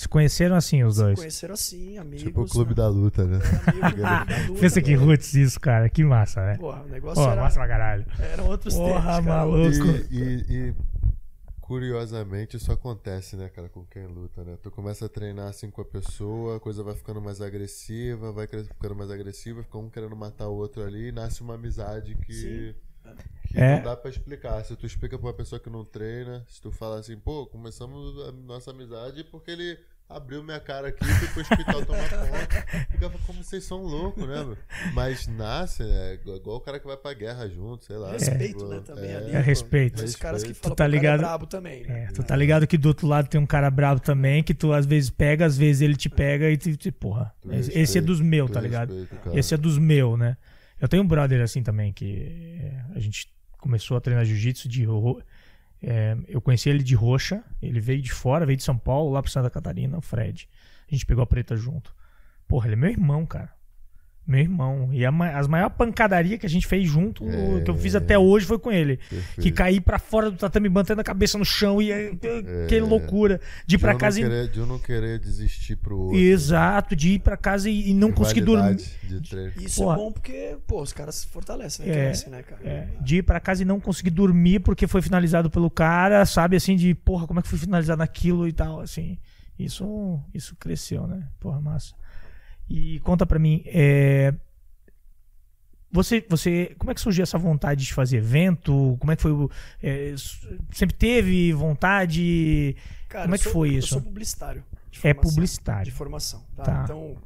[0.00, 1.18] Se conheceram assim os Se dois.
[1.18, 2.22] conheceram assim, amigos.
[2.22, 2.74] Tipo o clube né?
[2.76, 3.38] da luta, né?
[3.38, 5.04] Clube da Luta, Pensa que né?
[5.04, 5.90] roots isso, cara.
[5.90, 6.56] Que massa, né?
[6.56, 8.06] Porra, o negócio Pô, era, massa pra caralho.
[8.18, 9.22] eram outros Porra, tempos, cara.
[9.22, 9.86] maluco.
[10.10, 10.74] E, e- e,
[11.60, 14.56] curiosamente isso acontece, né, cara, com quem luta, né?
[14.62, 18.46] Tu começa a treinar assim com a pessoa, a coisa vai ficando mais agressiva, vai
[18.46, 22.32] ficando mais agressiva, fica um querendo matar o outro ali, e nasce uma amizade que,
[22.32, 22.74] Sim.
[23.52, 23.76] Que É.
[23.76, 24.64] não dá pra explicar.
[24.64, 28.18] Se tu explica pra uma pessoa que não treina, se tu fala assim, pô, começamos
[28.28, 32.86] a nossa amizade porque ele abriu minha cara aqui, fui pro hospital tomar conta.
[32.90, 34.56] Ficava como vocês são loucos, né, meu?
[34.92, 38.10] Mas nasce, é igual o cara que vai pra guerra junto, sei lá.
[38.10, 39.30] Respeito, tipo, né, também é, ali.
[39.36, 40.02] É respeito.
[40.04, 40.62] Os caras que Respeito.
[40.64, 41.20] falam Tu tá ligado?
[41.20, 42.04] é brabo também, né?
[42.04, 44.72] É, tu tá ligado que do outro lado tem um cara brabo também, que tu
[44.72, 48.00] às vezes pega, às vezes ele te pega e tu, tu porra, Tu esse, é
[48.00, 48.92] dos meus, tá ligado?
[48.92, 49.38] respeita, cara.
[49.38, 50.36] Esse é dos meus, né?
[50.80, 53.28] Eu tenho um brother assim também, que é, a gente
[53.60, 54.86] começou a treinar jiu-jitsu de.
[55.82, 59.22] é, eu conheci ele de roxa, ele veio de fora, veio de São Paulo, lá
[59.22, 60.48] pra Santa Catarina, o Fred.
[60.90, 61.94] A gente pegou a preta junto.
[62.48, 63.52] Porra, ele é meu irmão, cara.
[64.26, 64.90] Meu irmão.
[64.92, 67.62] E a as maiores pancadarias que a gente fez junto, É.
[67.62, 68.98] que eu fiz até hoje, foi com ele.
[68.98, 69.40] Perfeito.
[69.40, 72.12] Que caí pra fora do tatame, batendo a cabeça no chão e é,
[72.68, 73.40] que loucura.
[73.66, 74.30] De ir pra eu casa não e.
[74.30, 76.18] querer, de eu não querer desistir pro outro.
[76.18, 78.76] Exato, de ir pra casa e, e não conseguir dormir.
[79.58, 79.94] Isso Porra.
[79.94, 81.92] é bom porque, pô, os caras se fortalecem, né?
[81.92, 82.60] É, Crescem, né, cara?
[82.62, 86.54] É, de ir pra casa e não conseguir dormir porque foi finalizado pelo cara, sabe?
[86.56, 89.18] Assim, de porra, como é que foi finalizado naquilo e tal, assim.
[89.58, 91.26] Isso, isso cresceu, né?
[91.40, 91.94] Porra, massa.
[92.70, 94.32] E conta pra mim, é,
[95.92, 98.96] você, você, como é que surgiu essa vontade de fazer evento?
[99.00, 99.32] Como é que foi?
[99.82, 100.14] é,
[100.72, 102.76] sempre teve vontade?
[103.08, 103.88] Cara, Como é eu que sou- foi Eu isso?
[103.88, 104.64] sou publicitário.
[104.90, 105.84] de É publicitário.
[105.84, 106.62] De formação, tá?
[106.64, 106.80] Tá.
[106.84, 107.16] Então,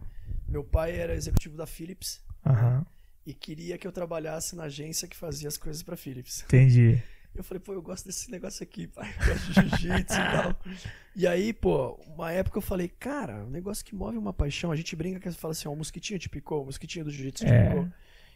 [0.49, 2.85] meu pai era executivo da Philips Aham,
[3.27, 6.43] e queria que eu trabalhasse na agência que fazia as coisas pra Philips.
[6.45, 7.03] entendi.
[7.35, 9.13] Eu falei, pô, eu gosto desse negócio aqui, pai.
[9.21, 10.57] Eu gosto de jiu-jitsu e tal.
[11.17, 14.71] E aí, pô, uma época eu falei, cara, um negócio que move uma paixão.
[14.71, 17.45] A gente brinca que fala assim, ó, o mosquitinho te picou, o mosquitinho do jiu-jitsu
[17.45, 17.69] te É.
[17.69, 17.89] picou.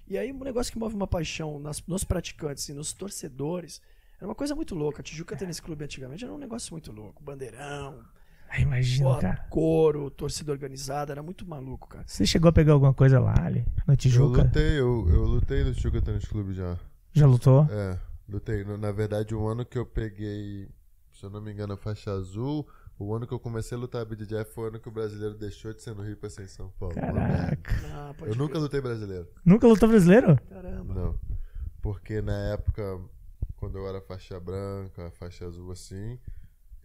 [0.08, 3.80] E aí, um negócio que move uma paixão nas- nos praticantes e nos torcedores
[4.18, 5.00] era uma coisa muito louca.
[5.00, 7.22] A Tijuca Tênis Clube antigamente era um negócio muito louco.
[7.22, 8.00] Bandeirão,
[8.48, 9.46] Ah, imagina, porra, cara.
[9.50, 12.04] couro, torcida organizada, era muito maluco, cara.
[12.06, 14.42] Você chegou a pegar alguma coisa lá ali, no Eu Tijuca?
[14.44, 16.76] lutei, eu, eu lutei no Tijuca Tênis Clube já.
[17.12, 17.66] Já lutou?
[17.70, 17.98] É,
[18.28, 18.64] lutei.
[18.64, 20.68] Na verdade, o ano que eu peguei,
[21.12, 22.66] se eu não me engano, a faixa azul,
[22.98, 25.72] o ano que eu comecei a lutar BJJ foi o ano que o brasileiro deixou
[25.72, 26.94] de ser no Rio pra ser em São Paulo.
[26.94, 27.74] Caraca.
[27.92, 29.28] Ah, Eu nunca lutei brasileiro.
[29.44, 30.36] Nunca lutou brasileiro?
[30.48, 30.94] Caramba.
[30.94, 31.18] Não.
[31.80, 33.00] Porque na época,
[33.56, 36.18] quando eu era faixa branca, faixa azul assim,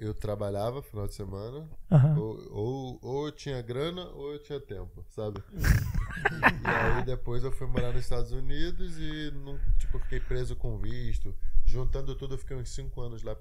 [0.04, 2.18] eu trabalhava final de semana, Aham.
[2.20, 5.42] ou, ou, ou eu tinha grana ou eu tinha tempo, sabe?
[5.54, 10.78] e aí depois eu fui morar nos Estados Unidos e não, tipo, fiquei preso com
[10.78, 11.34] visto.
[11.66, 13.36] Juntando tudo, eu fiquei uns 5 anos lá,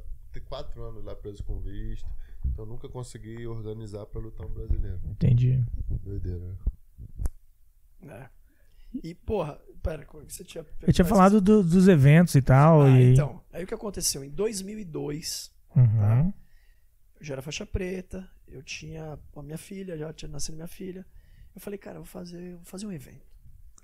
[0.49, 2.09] 4 anos lá preso com visto.
[2.47, 5.01] Então nunca consegui organizar pra lutar um brasileiro.
[5.05, 5.63] Entendi.
[5.89, 6.57] Doideira.
[8.01, 8.29] né?
[8.29, 8.43] É.
[9.03, 10.67] E, porra, pera, como é que você tinha...
[10.83, 12.83] Eu tinha falado do- dos eventos e tal.
[12.83, 13.13] Ah, e...
[13.13, 13.41] então.
[13.53, 14.23] Aí o que aconteceu?
[14.23, 15.87] Em 2002, Uhum.
[15.99, 16.35] Tá.
[17.23, 21.07] Eu já era faixa preta, eu tinha a minha filha, já tinha nascido minha filha.
[21.55, 23.25] Eu falei, cara, eu vou fazer, vou fazer um evento.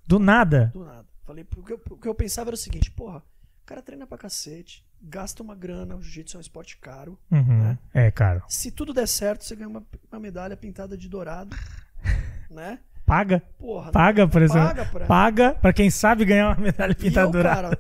[0.07, 0.71] Do nada.
[0.73, 1.07] Do nada.
[1.25, 4.19] Falei, porque eu, o que eu pensava era o seguinte, porra, o cara treina pra
[4.19, 7.19] cacete, gasta uma grana, o jiu-jitsu é um esporte caro.
[7.31, 7.63] Uhum.
[7.63, 7.79] Né?
[7.95, 8.43] É, caro.
[8.49, 11.55] Se tudo der certo, você ganha uma, uma medalha pintada de dourado,
[12.51, 12.81] né?
[13.07, 13.41] Paga.
[13.59, 14.69] Porra, Paga, por exemplo.
[14.69, 15.07] paga pra...
[15.07, 17.49] Paga pra quem sabe ganhar uma medalha E eu, pintadura.
[17.55, 17.79] cara,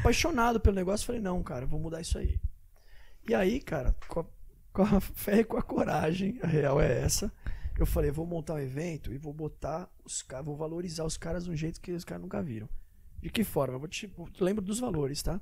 [0.00, 2.38] apaixonado pelo negócio, falei, não, cara, vou mudar isso aí.
[3.28, 3.94] E aí, cara,
[4.72, 7.32] com a, fé e com a coragem, a real é essa,
[7.78, 11.44] eu falei, vou montar um evento e vou botar os caras, vou valorizar os caras
[11.44, 12.68] de um jeito que os caras nunca viram.
[13.20, 13.74] De que forma?
[13.74, 15.40] Eu vou te, eu lembro dos valores, tá?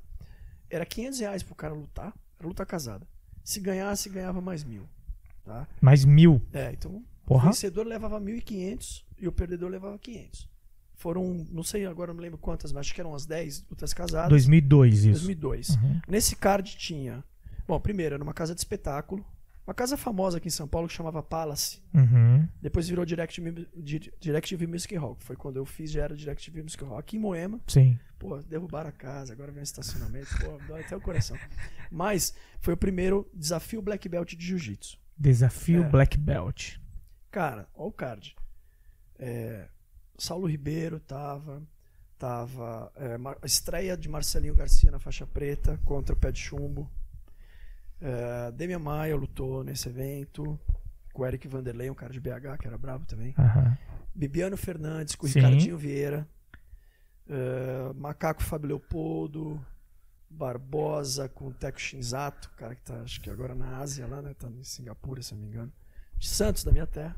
[0.68, 3.06] Era 500 reais pro cara lutar, era luta casada.
[3.42, 4.88] Se ganhasse, ganhava mais mil,
[5.44, 5.66] tá?
[5.80, 6.42] Mais mil.
[6.52, 7.46] É, então o Porra.
[7.46, 10.48] vencedor levava 1.500 e o perdedor levava 500.
[10.94, 14.30] Foram, não sei agora, não lembro quantas, mas acho que eram umas 10 lutas casadas.
[14.30, 15.10] 2002, isso.
[15.26, 15.68] 2002.
[15.70, 16.00] Uhum.
[16.08, 17.22] Nesse card tinha.
[17.66, 19.24] Bom, primeiro era uma casa de espetáculo.
[19.66, 21.82] Uma casa famosa aqui em São Paulo que chamava Palace.
[21.92, 22.48] Uhum.
[22.62, 25.16] Depois virou DirecTV, Di- DirecTV Music Hall.
[25.16, 26.96] que Foi quando eu fiz, já era DirecTV Music Hall.
[26.98, 27.98] Aqui em Moema, Sim.
[28.16, 31.36] pô, derrubaram a casa, agora vem o estacionamento, pô, dói até o coração.
[31.90, 34.98] Mas foi o primeiro desafio Black Belt de Jiu-Jitsu.
[35.18, 35.88] Desafio É.
[35.88, 36.76] Black Belt.
[37.32, 38.36] Cara, olha o card.
[39.18, 39.68] É,
[40.16, 41.60] Saulo Ribeiro tava.
[42.18, 42.90] Tava.
[42.96, 46.88] é, estreia de Marcelinho Garcia na faixa preta contra o Pé de Chumbo.
[48.00, 50.58] É, Demian Maia lutou nesse evento.
[51.12, 53.34] Com o Eric Vanderlei, um cara de BH, que era brabo também.
[53.38, 53.76] Aham.
[54.14, 55.40] Bibiano Fernandes com o Sim.
[55.40, 56.28] Ricardinho Vieira.
[57.28, 59.64] É, Macaco Fábio Leopoldo.
[60.28, 64.34] Barbosa com o Teco Shinzato, cara que tá, acho que agora na Ásia lá, né?
[64.34, 65.72] Tá em Singapura, se não me engano.
[66.18, 67.16] De Santos, da minha terra.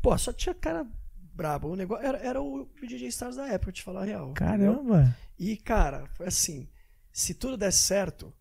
[0.00, 0.86] Pô, só tinha cara
[1.34, 1.68] brabo.
[1.68, 4.30] O negócio era, era o DJ Stars da época, te falar a real.
[4.30, 4.74] entendeu?
[4.74, 5.16] Caramba.
[5.38, 6.68] E, cara, foi assim:
[7.12, 8.32] se tudo desse certo,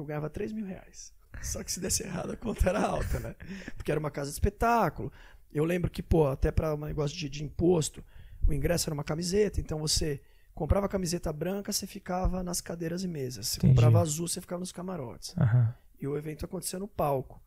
[0.00, 1.12] eu ganhava 3 mil reais.
[1.42, 3.34] Só que se desse errado, a conta era alta, né?
[3.76, 5.10] Porque era uma casa de espetáculo.
[5.52, 8.04] Eu lembro que, pô, até para um negócio de, de imposto,
[8.46, 10.20] o ingresso era uma camiseta, então você
[10.54, 13.48] comprava a camiseta branca, você ficava nas cadeiras e mesas.
[13.48, 13.74] Você Entendi.
[13.74, 15.34] comprava azul, você ficava nos camarotes.
[15.38, 15.74] Aham.
[16.00, 17.40] E o evento acontecia no palco.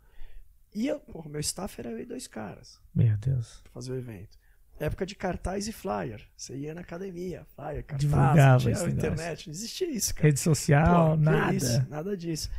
[0.73, 3.61] E eu, porra, meu staff era eu e dois caras Meu Deus.
[3.63, 4.37] pra fazer o evento.
[4.79, 6.21] Época de cartaz e flyer.
[6.35, 8.89] Você ia na academia, flyer, cartaz, Divulgava tinha negócio.
[8.89, 10.27] internet, não existia isso, cara.
[10.27, 11.53] Rede social, Pô, nada.
[11.55, 12.49] isso, nada disso.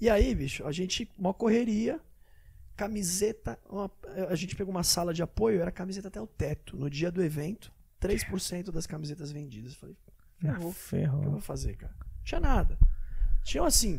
[0.00, 2.00] E aí, bicho, a gente, uma correria,
[2.76, 3.90] camiseta, uma-
[4.28, 6.76] a gente pegou uma sala de apoio, era camiseta até o teto.
[6.76, 9.72] No dia do evento, 3% das camisetas vendidas.
[9.72, 9.96] Eu falei,
[10.44, 10.58] Ah, ferrou.
[10.58, 11.22] O que eu ferrou.
[11.30, 11.94] vou fazer, cara?
[11.98, 12.78] Não tinha nada.
[13.44, 13.98] Tinha assim,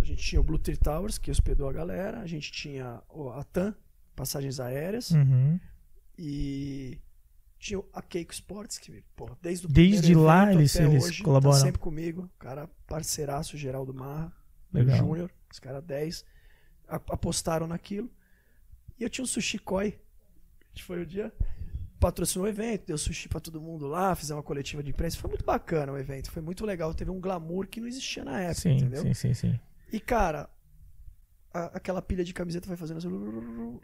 [0.00, 3.30] a gente tinha o Blue Tree Towers, que hospedou a galera, a gente tinha o-
[3.30, 3.74] a TAM,
[4.16, 5.60] passagens aéreas, Uhum.
[6.18, 6.98] E
[7.58, 11.56] tinha a Keiko Sports, que, porra, desde o Desde lá eles- eles hoje, colaboram.
[11.58, 14.32] Tá sempre comigo, cara parceiraço, Geraldo Marra.
[14.74, 16.24] Júnior, os caras 10,
[16.88, 18.10] a- apostaram naquilo.
[18.98, 20.00] E eu tinha um sushi koi,
[20.72, 21.30] que foi o dia,
[22.00, 25.28] patrocinou o evento, deu sushi pra todo mundo lá, fizemos uma coletiva de imprensa, foi
[25.28, 28.60] muito bacana o evento, foi muito legal, teve um glamour que não existia na época,
[28.62, 29.02] Sim, entendeu?
[29.02, 29.60] sim, sim, sim.
[29.92, 30.48] E cara,
[31.52, 33.08] a- aquela pilha de camiseta foi fazendo assim,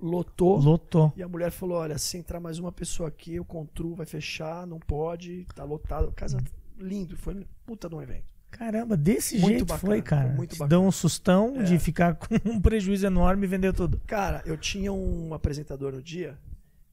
[0.00, 0.58] lotou.
[0.58, 1.12] Lotou.
[1.16, 4.66] E a mulher falou: Olha, se entrar mais uma pessoa aqui, o Contru vai fechar,
[4.66, 6.12] não pode, tá lotado.
[6.12, 6.38] Casa
[6.78, 8.32] lindo, foi um puta de um evento.
[8.50, 10.26] Caramba, desse Muito jeito bacana, foi, cara.
[10.28, 10.68] foi muito Te bacana.
[10.70, 11.64] Deu um sustão É.
[11.64, 14.00] de ficar com um prejuízo enorme e vender tudo.
[14.06, 16.38] Cara, eu tinha um apresentador no dia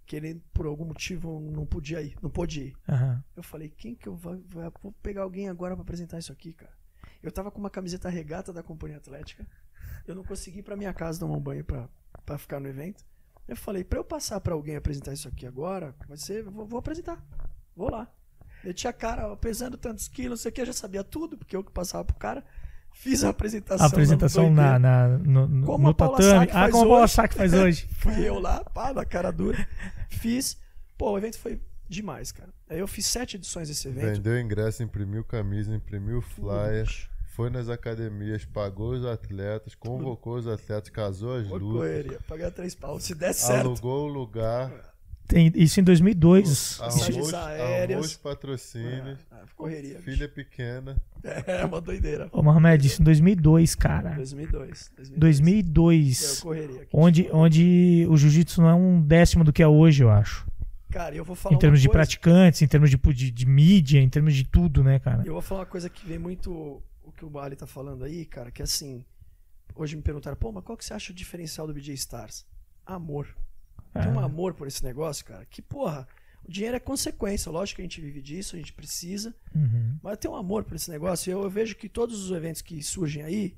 [0.05, 2.73] que ele, por algum motivo, não podia ir, não pôde ir.
[2.89, 3.23] Aham.
[3.37, 6.73] Eu falei: Quem que eu vou, vou pegar alguém agora pra apresentar isso aqui, cara?
[7.23, 9.47] Eu tava com uma camiseta regata da Companhia Atlética.
[10.07, 11.87] Eu não consegui ir pra minha casa tomar um banho pra,
[12.25, 13.03] pra ficar no evento.
[13.47, 16.79] Eu falei: Pra eu passar pra alguém apresentar isso aqui agora, vai ser, vou, vou
[16.79, 17.23] apresentar.
[17.75, 18.07] Vou lá.
[18.63, 21.37] Eu tinha cara, ó, pesando tantos quilos, não sei o que, eu já sabia tudo,
[21.37, 22.43] porque eu que passava pro cara.
[22.97, 23.85] Fiz a apresentação.
[23.85, 26.39] A apresentação na, na- no, no, Como no a Paula tatame.
[26.45, 27.13] Sack Ah, faz como a Paula hoje.
[27.13, 27.87] Sack faz hoje.
[27.99, 29.67] Fui eu lá, pá, na cara dura.
[30.09, 30.57] Fiz.
[30.97, 32.49] Pô, o evento foi demais, cara.
[32.69, 34.15] Aí eu fiz sete edições desse evento.
[34.15, 36.87] Vendeu ingresso, imprimiu camisa, imprimiu flyer,
[37.35, 42.19] foi nas academias, pagou os atletas, convocou os atletas, casou as Foi lutas, correria.
[42.27, 42.99] Pagar três pau.
[42.99, 43.67] Se der certo.
[43.67, 44.71] alugou o lugar,
[45.27, 46.79] Tem, isso em 2002.
[46.79, 49.99] arrumou, arrumou os patrocínios, Ah, correria.
[49.99, 50.95] filha pequena.
[51.47, 52.29] É, uma doideira.
[52.31, 54.11] Ô, Mohamed, isso em 2002, cara.
[54.11, 54.91] 2002.
[54.95, 55.17] 2002.
[55.19, 56.19] 2002.
[56.35, 56.81] Deu correria.
[56.83, 56.89] aqui.
[56.93, 60.45] Onde, onde o jiu-jitsu não é um décimo do que é hoje, eu acho.
[60.91, 61.97] Cara, eu vou falar Em termos uma de coisa.
[61.97, 65.23] praticantes, em termos de, de, de mídia, em termos de tudo, né, cara?
[65.25, 68.25] Eu vou falar uma coisa que vem muito o que o Bali tá falando aí,
[68.25, 69.05] cara, que assim,
[69.75, 72.45] hoje me perguntaram, pô, mas qual que você acha o diferencial do BJ Stars?
[72.85, 73.27] Amor.
[73.93, 76.07] Tem um Ah, amor por esse negócio, cara, que, porra,
[76.43, 79.97] o dinheiro é consequência, lógico que a gente vive disso, a gente precisa, uhum.
[80.03, 81.29] mas tem um amor por esse negócio.
[81.29, 83.55] E eu, eu vejo que todos os eventos que surgem aí,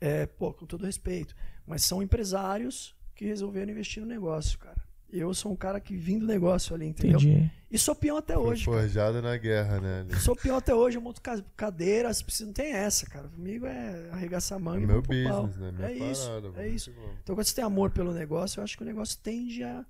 [0.00, 1.34] é, pô, com todo respeito,
[1.66, 4.80] mas são empresários que resolveram investir no negócio, cara.
[5.12, 7.18] Eu sou um cara que vim do negócio ali, entendeu?
[7.18, 7.50] Entendi.
[7.70, 8.76] E sou peão até Foi hoje, cara.
[8.78, 10.00] forjada na guerra, né?
[10.00, 10.16] ali.
[10.20, 13.28] Sou peão até hoje, eu monto ca- cadeiras, preciso- não tem essa, cara.
[13.28, 15.46] Comigo é arregaçar a É manga e meu pro pau.
[15.46, 15.72] business, né?
[15.72, 16.62] Minha É isso, parada.
[16.62, 16.90] é isso.
[16.92, 17.16] que vamos.
[17.22, 19.84] Então, quando você tem amor pelo negócio, eu acho que o negócio tende a,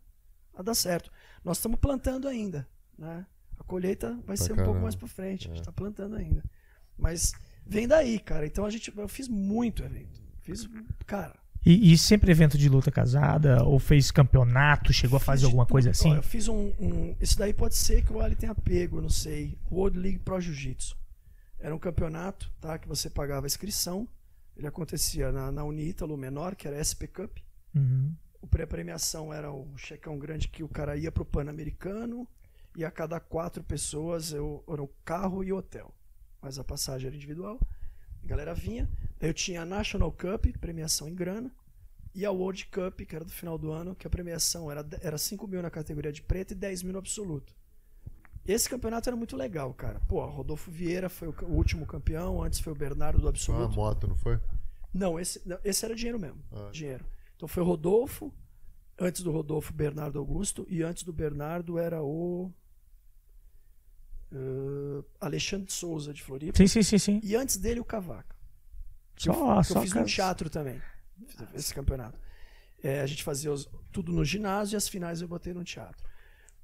[0.54, 1.10] a dar certo.
[1.44, 2.66] Nós estamos plantando ainda,
[2.98, 3.24] né?
[3.58, 4.82] A colheita vai Pra ser um pouco caramba.
[4.82, 5.46] mais pra frente.
[5.46, 5.60] A gente É.
[5.60, 6.42] está plantando ainda.
[6.98, 7.32] Mas
[7.66, 8.46] vem daí, cara.
[8.46, 10.20] Então a gente, eu fiz muito evento.
[10.40, 10.66] Fiz,
[11.06, 11.34] cara.
[11.64, 13.62] E, e sempre evento de luta casada?
[13.64, 14.92] Ou fez campeonato?
[14.92, 15.72] Chegou a fazer alguma tudo.
[15.72, 16.10] coisa assim?
[16.12, 17.14] Ó, eu fiz um, um.
[17.20, 19.58] Isso daí pode ser que o Ali tenha pego, não sei.
[19.70, 20.96] World League Pro Jiu-Jitsu.
[21.58, 22.78] Era um campeonato, tá?
[22.78, 24.08] Que você pagava a inscrição.
[24.56, 27.38] Ele acontecia na, na Unítalo menor, que era SP Cup.
[27.74, 28.14] Uhum.
[28.40, 32.26] O pré-premiação era um checão grande que o cara ia pro Pan-Americano
[32.74, 35.94] e a cada quatro pessoas eu, era um carro e hotel.
[36.40, 37.60] Mas a passagem era individual.
[38.24, 38.88] A galera vinha.
[39.20, 41.52] Eu tinha a National Cup, premiação em grana,
[42.14, 45.18] e a World Cup, que era do final do ano, que a premiação era, era
[45.18, 47.54] 5 mil na categoria de preto e 10 mil no absoluto.
[48.46, 50.00] Esse campeonato era muito legal, cara.
[50.08, 53.64] Pô, Rodolfo Vieira foi o, o último campeão, antes foi o Bernardo do Foi uma
[53.64, 53.76] absoluto.
[53.76, 54.40] moto, não foi?
[54.92, 56.42] Não, esse, não, esse era dinheiro mesmo.
[56.50, 56.70] Ah.
[56.72, 57.04] Dinheiro.
[57.36, 58.32] Então foi o Rodolfo,
[58.98, 62.52] antes do Rodolfo, Bernardo Augusto, e antes do Bernardo era o.
[64.32, 66.56] eh, Alexandre Souza de Floripa.
[66.56, 67.20] Sim, sim, sim, sim.
[67.22, 68.34] E antes dele o Cavaco.
[69.16, 70.80] Só, eu, só eu fiz no caras- teatro também.
[71.54, 72.18] Esse campeonato.
[72.82, 76.08] É, a gente fazia os- tudo no ginásio e as finais eu botei no teatro.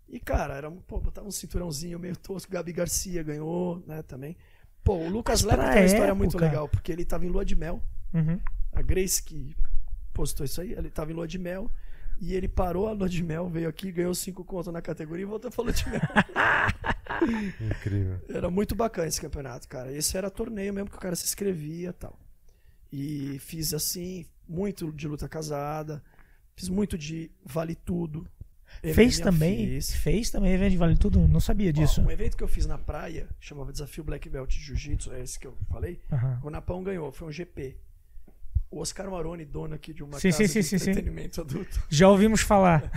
[0.09, 2.51] E, cara, era um, pô, botava um cinturãozinho meio tosco.
[2.51, 4.37] Gabi Garcia ganhou, né, também.
[4.83, 7.45] Pô, o Lucas pra tem uma história muito época- legal, porque ele tava em lua
[7.45, 7.83] de mel.
[8.15, 8.41] Uhum.
[8.73, 9.57] A Grace que
[10.15, 11.71] postou isso aí, ele tava em lua de mel.
[12.21, 15.27] E ele parou a lua de mel, veio aqui, ganhou cinco contas na categoria e
[15.27, 16.01] voltou pra lua de mel.
[17.71, 18.21] Incrível.
[18.29, 19.93] Era muito bacana esse campeonato, cara.
[19.93, 22.19] Esse era torneio mesmo que o cara se inscrevia e tal.
[22.93, 26.03] E fiz assim, muito de luta casada,
[26.55, 28.27] fiz muito de vale tudo.
[28.95, 29.67] Fez também?
[29.67, 29.95] fiz.
[29.95, 31.27] Fez também evento de Vale Tudo?
[31.27, 32.01] Não sabia disso.
[32.01, 35.23] Ó, um evento que eu fiz na praia, chamava Desafio Black Belt de Jiu-Jitsu, é
[35.23, 36.01] esse que eu falei.
[36.13, 36.41] Aham.
[36.43, 37.77] O Napão ganhou, foi um GP.
[38.69, 40.91] O Oscar Maroni, dono aqui de uma Sim, casa sim, sim, de sim, sim.
[40.91, 41.81] entretenimento adulto.
[41.89, 42.91] Já ouvimos falar.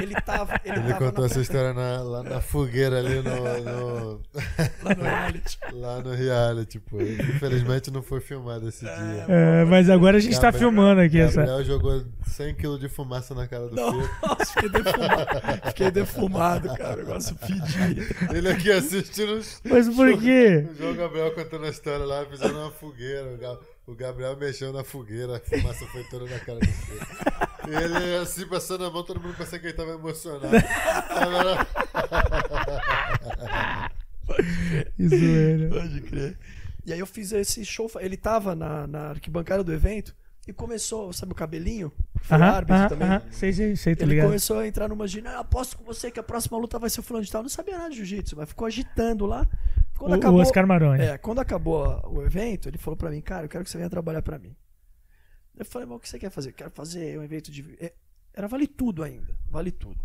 [0.00, 3.22] Ele tava, ele Ele tava contou na, essa história na- lá na fogueira ali no,
[3.62, 4.20] no-
[4.84, 5.58] lá no reality.
[5.72, 7.00] lá no reality, pô.
[7.00, 9.24] Infelizmente não foi filmado esse dia.
[9.28, 11.36] É, mas agora a gente tá Gabriel- filmando aqui essa.
[11.40, 14.10] Gabriel jogou 100kg de fumaça na cara do filho.
[14.22, 15.66] Nossa, fiquei defumado.
[15.68, 16.94] Fiquei defumado, cara.
[16.94, 18.02] O negócio fedido.
[18.36, 20.66] Ele aqui assistindo os- Mas por quê?
[20.70, 23.34] o João Gabriel contando a história lá, fizeram uma fogueira.
[23.34, 23.38] O
[23.86, 27.00] O Gabriel mexeu na fogueira, a fumaça foi toda na cara do filho.
[27.68, 30.56] E ele assim, passando a mão, todo mundo pensando que ele tava emocionado.
[31.10, 31.66] Agora,
[34.96, 35.68] Que zoeira.
[35.68, 36.38] Pode crer.
[36.84, 37.90] E aí eu fiz esse show.
[38.00, 40.14] Ele tava na, na arquibancada do evento
[40.46, 41.92] e começou, sabe o cabelinho?
[42.22, 43.08] Foi Aham, árbitro aham, também.
[43.08, 43.22] aham.
[43.30, 44.26] Sei, sei, sei, tá Ele ligado.
[44.26, 45.30] começou a entrar numa gira.
[45.32, 47.42] Ah, aposto com você que a próxima luta vai ser o fulano de tal.
[47.42, 49.46] Não sabia nada de jiu-jitsu, mas ficou agitando lá.
[49.98, 51.02] Quando O, acabou, o Oscar Maroni.
[51.02, 53.90] É, quando acabou o evento, ele falou pra mim, cara, eu quero que você venha
[53.90, 54.54] trabalhar pra mim.
[55.56, 56.50] Eu falei, mas o que você quer fazer?
[56.50, 57.76] Eu quero fazer um evento de.
[57.80, 57.92] é,
[58.32, 59.36] Era vale tudo ainda.
[59.50, 60.00] Vale tudo.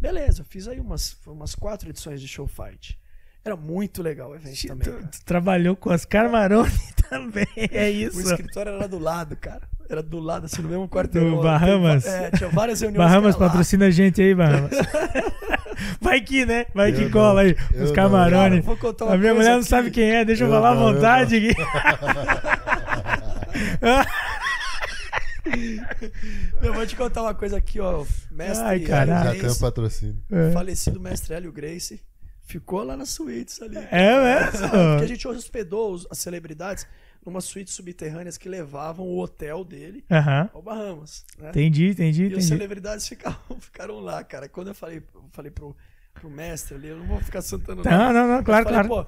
[0.00, 2.98] Beleza, fiz aí umas, umas quatro edições de show fight.
[3.44, 4.86] Era muito legal o evento também.
[4.88, 6.70] Tu, trabalhou com Oscar Maroni
[7.08, 8.20] também, é O isso.
[8.20, 9.68] escritório era do lado, cara.
[9.88, 11.36] Era do lado, assim, no mesmo quarteirão.
[11.36, 12.04] Do Bahamas?
[12.06, 13.08] É, tinha várias reuniões.
[13.08, 14.70] Bahamas patrocina a gente aí, Bahamas.
[16.00, 16.66] Vai que, né?
[16.74, 17.56] Vai que Eu cola aí.
[17.74, 18.50] não, Os eu Camarone.
[18.50, 19.68] Cara, vou contar uma A minha mulher não aqui.
[19.68, 21.54] sabe quem é, deixa eu, Eu falar à não, eu vontade aqui.
[26.62, 28.04] Eu vou te contar uma coisa aqui, ó.
[28.30, 29.10] Mestre Ai, Hélio caralho.
[29.12, 30.22] já Grace, tem um patrocínio.
[30.30, 30.50] É.
[30.52, 32.00] falecido mestre Hélio Grace,
[32.42, 33.78] ficou lá na suítes ali.
[33.90, 35.02] É Porque mesmo?
[35.02, 36.86] a gente hospedou os- as celebridades
[37.24, 40.50] numa suíte subterrâneas que levavam o hotel dele Aham.
[40.52, 41.50] ao Bahamas, né?
[41.50, 42.46] Entendi, entendi, E as entendi.
[42.46, 44.48] celebridades ficavam, ficaram lá, cara.
[44.48, 45.76] Quando eu falei, eu falei pro,
[46.14, 49.06] pro mestre ali, eu não vou ficar sentando Não, não, não, claro, eu falei, claro.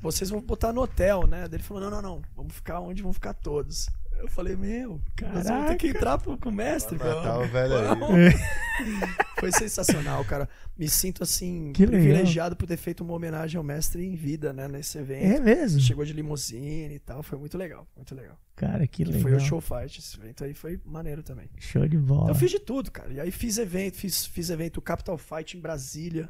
[0.00, 1.44] vocês vão botar no hotel, né?
[1.50, 3.88] Ele falou, não, não, não, vamos ficar onde vão ficar todos.
[4.18, 5.00] Eu falei, meu,
[5.32, 7.44] nós vamos ter que entrar pro, com o mestre, Vai matar velho.
[7.46, 8.32] o velho aí.
[9.38, 10.48] Foi sensacional, cara.
[10.76, 12.00] Me sinto, assim, Que legal.
[12.00, 14.66] privilegiado por ter feito uma homenagem ao mestre em vida, né?
[14.68, 15.24] Nesse evento.
[15.36, 15.80] É mesmo?
[15.80, 17.22] Chegou de limusine e tal.
[17.22, 18.38] Foi muito legal, muito legal.
[18.56, 19.22] Cara, que E legal.
[19.22, 20.00] foi o show fight.
[20.00, 21.48] Esse evento aí foi maneiro também.
[21.58, 22.30] Show de bola.
[22.30, 23.12] Eu fiz de tudo, cara.
[23.12, 26.28] E aí fiz evento, fiz, fiz evento Capital Fight em Brasília.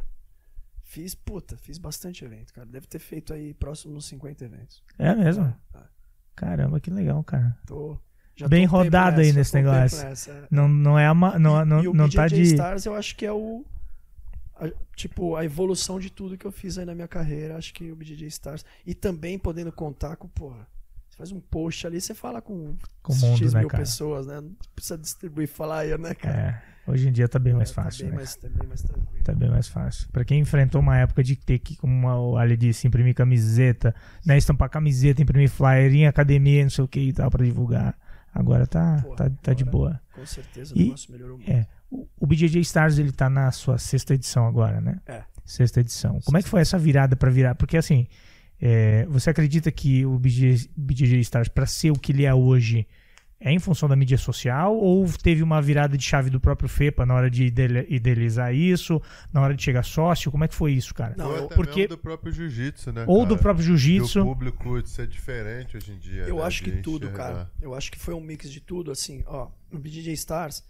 [0.83, 2.67] Fiz, puta, fiz bastante evento, cara.
[2.67, 4.83] Deve ter feito aí próximo uns 50 eventos.
[4.99, 5.55] É mesmo?
[5.75, 5.87] Ah,
[6.39, 7.57] Caramba, que legal, cara.
[7.67, 7.99] Tô,
[8.37, 10.03] já Bem rodado aí nesse negócio.
[10.05, 10.47] nessa.
[10.51, 11.39] Não, não é uma.
[11.39, 12.43] Não, não, e o não BJJ tá de.
[12.43, 13.65] Stars eu acho que é o.
[14.57, 17.57] a- tipo, a evolução de tudo que eu fiz aí na minha carreira.
[17.57, 18.65] Acho que o BJJ Stars.
[18.87, 20.67] E também podendo contar com, porra.
[21.11, 23.83] Você faz um post ali, você fala com, Com mundo, X né, mil cara?
[23.83, 24.41] pessoas, né?
[24.41, 26.39] Não precisa distribuir flyer, né, cara?
[26.39, 28.17] É, hoje em dia tá bem mais É, fácil, Tá bem, né?
[28.17, 29.25] mais, tá bem mais tranquilo.
[29.25, 30.09] Tá bem mais fácil.
[30.13, 33.95] Pra quem enfrentou uma época de ter que, como a Ali disse, imprimir camiseta,
[34.27, 34.37] né?
[34.39, 37.97] Estampar camiseta, imprimir flyer em academia, não sei o que e tal, pra divulgar.
[38.35, 40.01] Agora tá, Pô, tá, tá de agora- boa.
[40.15, 41.51] Com certeza E- o negócio melhorou muito.
[41.51, 41.67] É.
[41.91, 44.99] O, o BJJ Stars, ele tá na sua sexta edição agora, né?
[45.07, 45.23] É.
[45.45, 46.21] Sexta edição.
[46.25, 47.55] Como é que foi essa virada pra virar?
[47.55, 48.07] Porque assim,
[48.61, 52.87] é, você acredita que o BJJ, BJJ Stars, pra ser o que ele é hoje,
[53.41, 54.75] é em função da mídia social?
[54.77, 57.45] Ou teve uma virada de chave do próprio FEPA na hora de
[57.89, 59.01] idealizar isso?
[59.33, 60.31] Na hora de chegar sócio?
[60.31, 61.15] Como é que foi isso, cara?
[61.17, 63.05] Não, Ou eu- até porque- mesmo do próprio jiu-jitsu, né?
[63.07, 63.43] Ou do cara?
[63.43, 64.25] próprio E o jiu-jitsu?
[64.25, 66.23] público de ser diferente hoje em dia.
[66.23, 67.25] Eu né, acho que de tudo, enxergar.
[67.35, 67.51] cara.
[67.63, 69.49] Eu acho que foi um mix de tudo, assim, ó.
[69.71, 70.65] No BJJ Stars,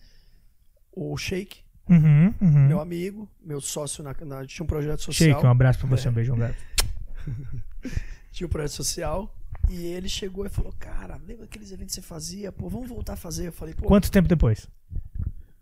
[0.92, 2.66] o Shake, Uhum, uhum.
[2.68, 5.31] meu amigo, meu sócio na, na- tinha um projeto social.
[5.31, 5.90] Shake, um abraço pra É.
[5.96, 6.54] você, um beijo, um gato.
[8.31, 9.35] Tinha um projeto social.
[9.70, 12.50] E ele chegou e falou: Cara, lembra aqueles eventos que você fazia?
[12.50, 13.48] Pô, vamos voltar a fazer.
[13.48, 14.66] Eu falei: Pô, Quanto tempo depois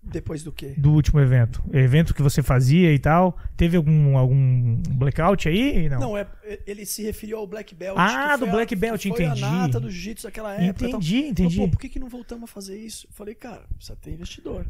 [0.07, 0.75] depois do quê?
[0.77, 1.63] do último evento?
[1.73, 3.37] Evento que você fazia e tal?
[3.57, 5.89] Teve algum, algum blackout aí?
[5.89, 6.01] Não.
[6.01, 6.27] Não, é,
[6.67, 7.97] ele se referiu ao Black Belt.
[7.99, 9.45] Ah, do Black a, Belt, que foi entendi.
[9.45, 10.87] a nata do jiu-jitsu daquela época.
[10.87, 11.57] entendi, Falou, entendi.
[11.57, 13.07] Pô, por que, que não voltamos a fazer isso?
[13.09, 14.67] Eu falei, cara, precisa ter investidor.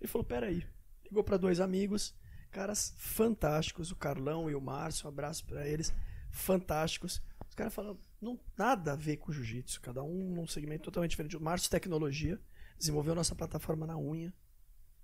[0.00, 0.62] Ele falou, peraí.
[1.04, 2.14] Ligou para dois amigos,
[2.50, 5.92] caras fantásticos, o Carlão e o Márcio, um abraço para eles,
[6.30, 7.22] fantásticos.
[7.48, 11.36] Os caras falaram, não, nada a ver com jiu-jitsu, cada um num segmento totalmente diferente.
[11.36, 12.40] O Márcio Tecnologia
[12.78, 14.32] desenvolveu nossa plataforma na unha,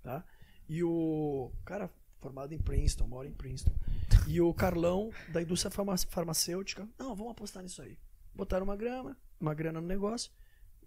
[0.03, 0.23] tá?
[0.67, 3.73] E o cara formado em Princeton, mora em Princeton.
[4.27, 7.97] E o Carlão da indústria farma- farmacêutica, não, vamos apostar nisso aí.
[8.33, 10.31] Botaram uma grana, uma grana no negócio.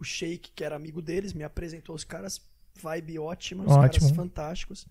[0.01, 2.41] O Sheik, que era amigo deles, me apresentou os caras,
[2.75, 4.01] vibe ótima, os Ótimo.
[4.01, 4.87] caras fantásticos.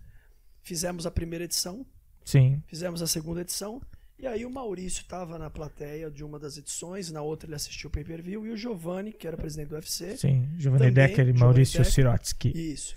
[0.62, 1.86] Fizemos a primeira edição,
[2.26, 2.62] Sim.
[2.68, 3.82] fizemos a segunda edição.
[4.20, 7.88] E aí o Maurício estava na plateia de uma das edições, na outra ele assistiu
[7.88, 10.50] o pay-per-view, e o Giovanni, que era presidente do UFC, Sim.
[10.58, 11.86] Giovanni Decker e Maurício.
[11.86, 12.50] Sirotsky.
[12.50, 12.96] isso.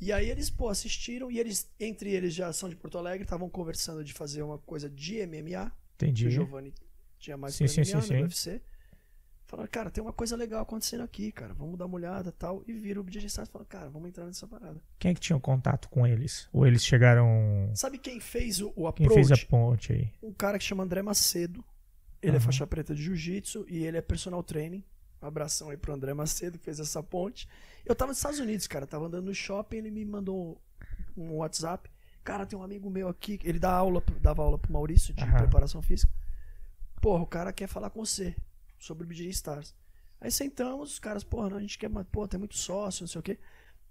[0.00, 3.48] E aí eles, pô, assistiram e eles, entre eles já são de Porto Alegre, estavam
[3.50, 6.26] conversando de fazer uma coisa de MMA, Entendi.
[6.26, 6.72] o Giovanni
[7.18, 8.22] tinha mais Sim, sim, MMA sim, no sim.
[8.22, 8.62] UFC.
[9.52, 11.52] Falaram, cara, tem uma coisa legal acontecendo aqui, cara.
[11.52, 12.64] Vamos dar uma olhada tal.
[12.66, 14.80] E viram o BJ Stars e falaram, cara, vamos entrar nessa parada.
[14.98, 16.48] Quem é que tinha o contato com eles?
[16.54, 17.70] Ou eles chegaram.
[17.74, 19.14] Sabe quem fez o, o Quem approach?
[19.28, 20.10] fez a ponte aí?
[20.22, 21.62] Um cara que chama André Macedo.
[22.22, 22.46] Ele é Aham.
[22.46, 24.82] faixa preta de jiu-jitsu e ele é personal training.
[25.20, 27.46] Um abração aí pro André Macedo que fez essa ponte.
[27.84, 28.86] Eu tava nos Estados Unidos, cara.
[28.86, 30.58] Tava andando no shopping, ele me mandou
[31.14, 31.90] um WhatsApp.
[32.24, 33.38] Cara, tem um amigo meu aqui.
[33.44, 35.36] Ele dá aula, dava aula pro Maurício de Aham.
[35.40, 36.10] preparação física.
[37.02, 38.34] Porra, o cara quer falar com você
[38.82, 39.74] sobre o BJ Stars.
[40.20, 43.18] Aí sentamos, os caras, porra, não, a gente quer, pô, tem muito sócio, não sei
[43.18, 43.38] o quê.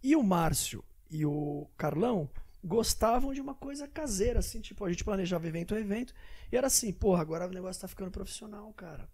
[0.03, 2.29] E o Márcio e o Carlão
[2.63, 6.13] gostavam de uma coisa caseira, assim, tipo, a gente planejava evento a evento.
[6.51, 9.09] E era assim, porra, agora o negócio tá ficando profissional, cara.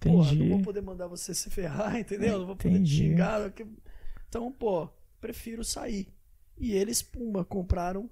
[0.00, 2.38] Porra, não vou poder mandar você se ferrar, entendeu?
[2.38, 2.96] Não vou poder te Entendi.
[2.96, 3.50] xingar.
[3.52, 3.66] que-
[4.28, 4.88] Então, pô,
[5.20, 6.08] prefiro sair.
[6.58, 8.08] E eles, pumba, compraram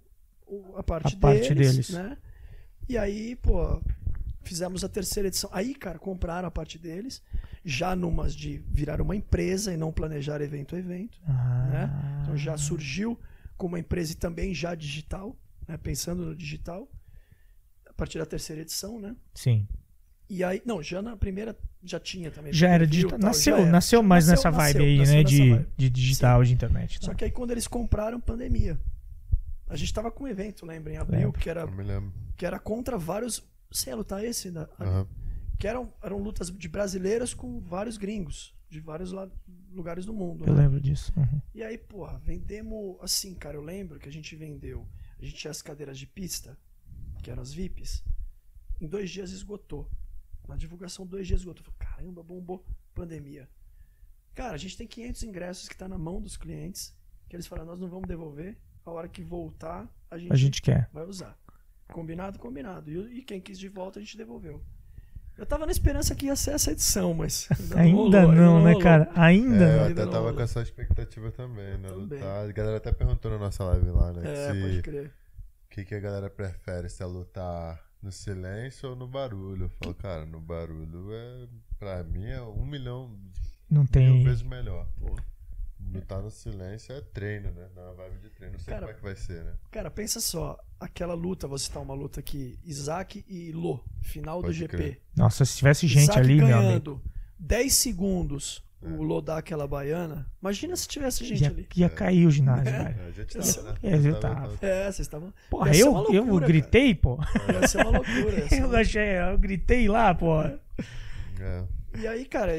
[0.76, 1.90] a parte, A parte deles, deles.
[1.90, 2.16] né?
[2.88, 3.82] E aí, pô,
[4.48, 5.50] fizemos a terceira edição.
[5.52, 7.22] Aí, cara, compraram a parte deles,
[7.64, 11.20] já numas de virar uma empresa e não planejar evento a evento.
[11.26, 13.18] Ah, Então já surgiu
[13.56, 15.36] como uma empresa e também já digital,
[15.66, 15.76] né?
[15.76, 16.88] pensando no digital,
[17.86, 19.14] a partir da terceira edição, né?
[19.34, 19.66] Sim.
[20.30, 22.52] E aí, não, já na primeira já tinha também.
[22.52, 23.18] Já era digital.
[23.18, 23.70] tal, Nasceu, já era.
[23.70, 25.22] nasceu mais Nasceu- nessa vibe nasceu- aí, nasceu né?
[25.24, 25.68] De, vibe.
[25.76, 26.98] de digital, de internet.
[27.00, 27.14] Só tá?
[27.14, 28.78] que aí quando eles compraram, pandemia.
[29.68, 31.40] A gente tava com um evento, lembra, em abril, Lembro.
[31.40, 32.12] que era, Eu me lembro.
[32.36, 33.42] que era contra vários.
[33.70, 34.48] Você ia lutar esse?
[34.48, 35.06] Aham.
[35.58, 39.28] Que eram, eram lutas de brasileiros com vários gringos, de vários la-
[39.72, 40.44] lugares do mundo.
[40.46, 40.62] Eu né?
[40.62, 41.12] lembro disso.
[41.16, 41.40] Uhum.
[41.54, 42.96] E aí, porra, vendemos.
[43.00, 44.86] Assim, cara, eu lembro que a gente vendeu.
[45.18, 46.56] A gente tinha as cadeiras de pista,
[47.22, 48.04] que eram as VIPs.
[48.80, 49.90] Em dois dias esgotou.
[50.46, 51.64] Na divulgação, dois dias esgotou.
[51.66, 52.64] Eu falei, caramba, bombou.
[52.94, 53.48] Pandemia.
[54.34, 56.96] Cara, a gente tem 500 ingressos que tá na mão dos clientes.
[57.28, 58.56] Que eles falaram, nós não vamos devolver.
[58.84, 60.88] A hora que voltar, a gente, A gente quer.
[60.92, 61.37] vai usar.
[61.92, 62.90] Combinado, combinado.
[62.90, 64.62] E, e quem quis de volta, a gente devolveu.
[65.36, 67.48] Eu tava na esperança que ia ser essa edição, mas.
[67.76, 68.80] Ainda rolou, não, né, rolou.
[68.82, 69.08] cara?
[69.14, 69.84] Ainda É, eu.
[69.84, 70.34] Ainda até tava rolou.
[70.34, 71.88] com essa expectativa também, né?
[71.88, 72.18] Também.
[72.18, 72.48] Lutar.
[72.48, 74.22] A galera até perguntou na nossa live lá, né?
[74.32, 75.06] É, se pode crer.
[75.06, 79.64] o que, que a galera prefere, se é lutar no silêncio ou no barulho.
[79.66, 81.46] Eu falo, cara, no barulho é.
[81.78, 83.16] Pra mim é um milhão
[83.70, 84.24] Não mil tem.
[84.24, 84.88] vezes melhor.
[85.92, 87.66] Lutar no silêncio é treino, né?
[87.74, 88.52] Na vibe de treino.
[88.54, 89.52] Não sei Cara, como é que vai ser, né?
[89.70, 94.46] Cara, pensa só, aquela luta, vou citar uma luta aqui, Isaac e Lô, final do
[94.48, 94.76] Pode GP.
[94.76, 95.00] crer.
[95.16, 96.60] Nossa, se tivesse gente Isaac ali, meu amigo.
[96.62, 97.02] ganhando
[97.38, 100.30] 10 segundos, o Lô dá aquela baiana.
[100.42, 101.68] Imagina se tivesse gente Ia, ali.
[101.74, 102.98] ia cair o ginásio, velho.
[103.00, 103.78] É, a gente tava, né?
[103.82, 104.58] é, eu Tava- tava.
[104.66, 105.34] É, vocês estavam.
[105.48, 107.18] Porra, eu, uma eu loucura, gritei, pô.
[107.60, 108.46] Ia ser uma loucura.
[108.54, 110.42] Eu uma- achei, eu gritei lá, pô.
[110.42, 110.58] É.
[111.98, 112.52] E aí, cara,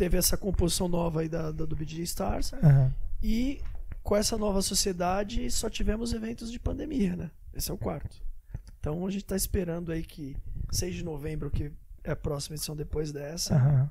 [0.00, 2.54] teve essa composição nova aí da, da- do BJ Stars.
[2.54, 2.90] Aham.
[3.22, 3.60] E
[4.02, 7.30] com essa nova sociedade, só tivemos eventos de pandemia, né?
[7.52, 8.16] Esse é o quarto.
[8.78, 10.34] Então a gente tá esperando aí que
[10.72, 11.70] 6 de novembro, que
[12.02, 13.90] é a próxima edição depois dessa, Aham.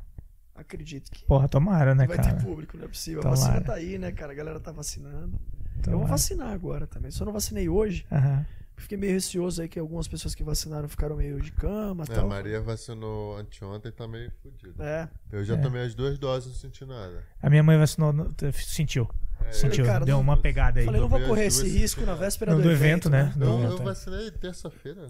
[0.55, 2.33] acredito que Porra, tomara, né, vai cara?
[2.35, 3.19] ter público, não é possível.
[3.19, 3.39] A Tomara.
[3.41, 4.31] vacina tá aí, né, cara?
[4.31, 5.39] A galera tá vacinando.
[5.77, 6.07] Eu vou Tomara.
[6.07, 7.11] vacinar agora também.
[7.11, 8.03] Só não vacinei hoje.
[8.11, 8.43] Aham.
[8.79, 12.13] Fiquei meio receoso aí que algumas pessoas que vacinaram ficaram meio de cama e É,
[12.13, 12.27] a tal.
[12.27, 14.83] Maria vacinou anteontem e tá meio fodida.
[14.83, 15.09] É.
[15.31, 15.57] Eu já É.
[15.61, 17.23] tomei as duas doses e não senti nada.
[17.41, 19.07] A minha mãe vacinou, no- sentiu.
[19.45, 20.85] É, Sentiu, cara, deu não- uma pegada aí.
[20.85, 23.23] Falei, não vou correr esse risco na véspera No do, do evento, evento, né?
[23.25, 23.33] né?
[23.37, 23.83] Do Eu, eu é.
[23.83, 25.07] vacinei terça-feira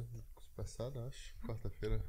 [0.56, 1.34] passada, acho.
[1.46, 2.00] Quarta-feira.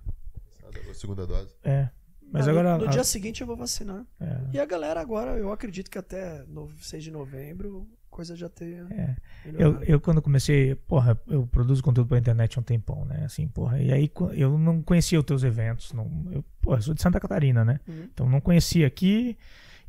[0.61, 1.55] passada, a segunda dose.
[1.65, 1.89] É.
[2.33, 2.79] Mas Ah, no- agora.
[2.79, 4.05] No, a- dia seguinte eu vou vacinar.
[4.21, 8.49] é, E a galera agora, eu acredito que até no 6 de novembro, coisa já
[8.49, 9.17] tenha é.
[9.59, 13.25] Eu, eu, quando comecei, porra, eu produzo conteúdo pra internet há um tempão, né?
[13.25, 13.81] Assim, porra.
[13.81, 15.93] E aí eu não conhecia os teus eventos.
[15.93, 17.81] Não, eu, porra, eu sou de Santa Catarina, né?
[17.89, 18.09] Uhum.
[18.13, 19.39] Então não conhecia aqui.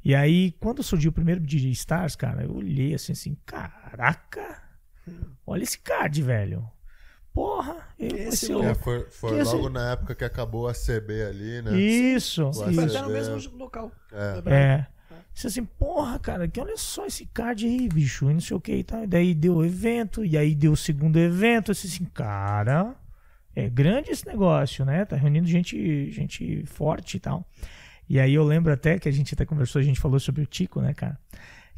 [0.03, 4.61] E aí, quando surgiu o primeiro DJ Stars, cara, eu olhei assim, assim, caraca!
[5.45, 6.67] Olha esse card, velho.
[7.33, 8.51] Porra, eu, Esse.
[8.51, 11.79] É, foi foi logo esse- na época que acabou a CB ali, né?
[11.79, 12.45] Isso.
[12.49, 12.81] O Foi isso.
[12.97, 13.91] até no mesmo local.
[14.11, 14.53] É.
[14.53, 14.87] É.
[15.33, 18.61] Disse assim, porra, cara, que olha só esse card aí, bicho, e não sei o
[18.61, 19.03] que e tal.
[19.03, 21.71] E daí deu o evento, e aí deu o segundo evento.
[21.71, 22.95] Disse assim, cara,
[23.55, 25.05] é grande esse negócio, né?
[25.05, 27.47] Tá reunindo gente, gente forte e tal.
[28.07, 30.45] E aí eu lembro até que a gente até conversou, a gente falou sobre o
[30.45, 31.17] Tico, né, cara?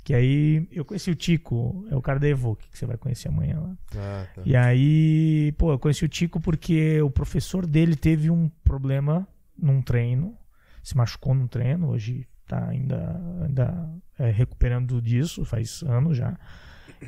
[0.04, 3.30] Que aí eu conheci o Tico, é o cara da Evoque, que você vai conhecer
[3.30, 3.78] amanhã lá.
[3.96, 4.42] Ah, tá.
[4.44, 9.26] E aí, pô, eu conheci o Tico porque o professor dele teve um problema
[9.58, 10.38] num treino,
[10.84, 13.90] se machucou num treino, hoje tá ainda, ainda
[14.20, 16.38] é, recuperando disso, faz anos já.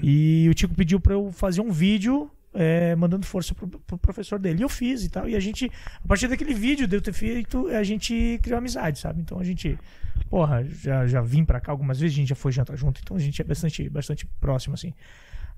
[0.02, 4.40] E o Tico pediu pra eu fazer um vídeo é, mandando força pro, pro professor
[4.40, 4.60] dele.
[4.60, 5.28] E eu fiz e tal.
[5.28, 5.70] E a gente,
[6.04, 9.22] a partir daquele vídeo de eu ter feito, a gente criou amizade, sabe?
[9.22, 9.78] Então a gente,
[10.30, 13.18] porra, já, já vim pra cá algumas vezes, a gente já foi jantar junto, então
[13.18, 14.94] a gente é bastante, bastante próximo, assim.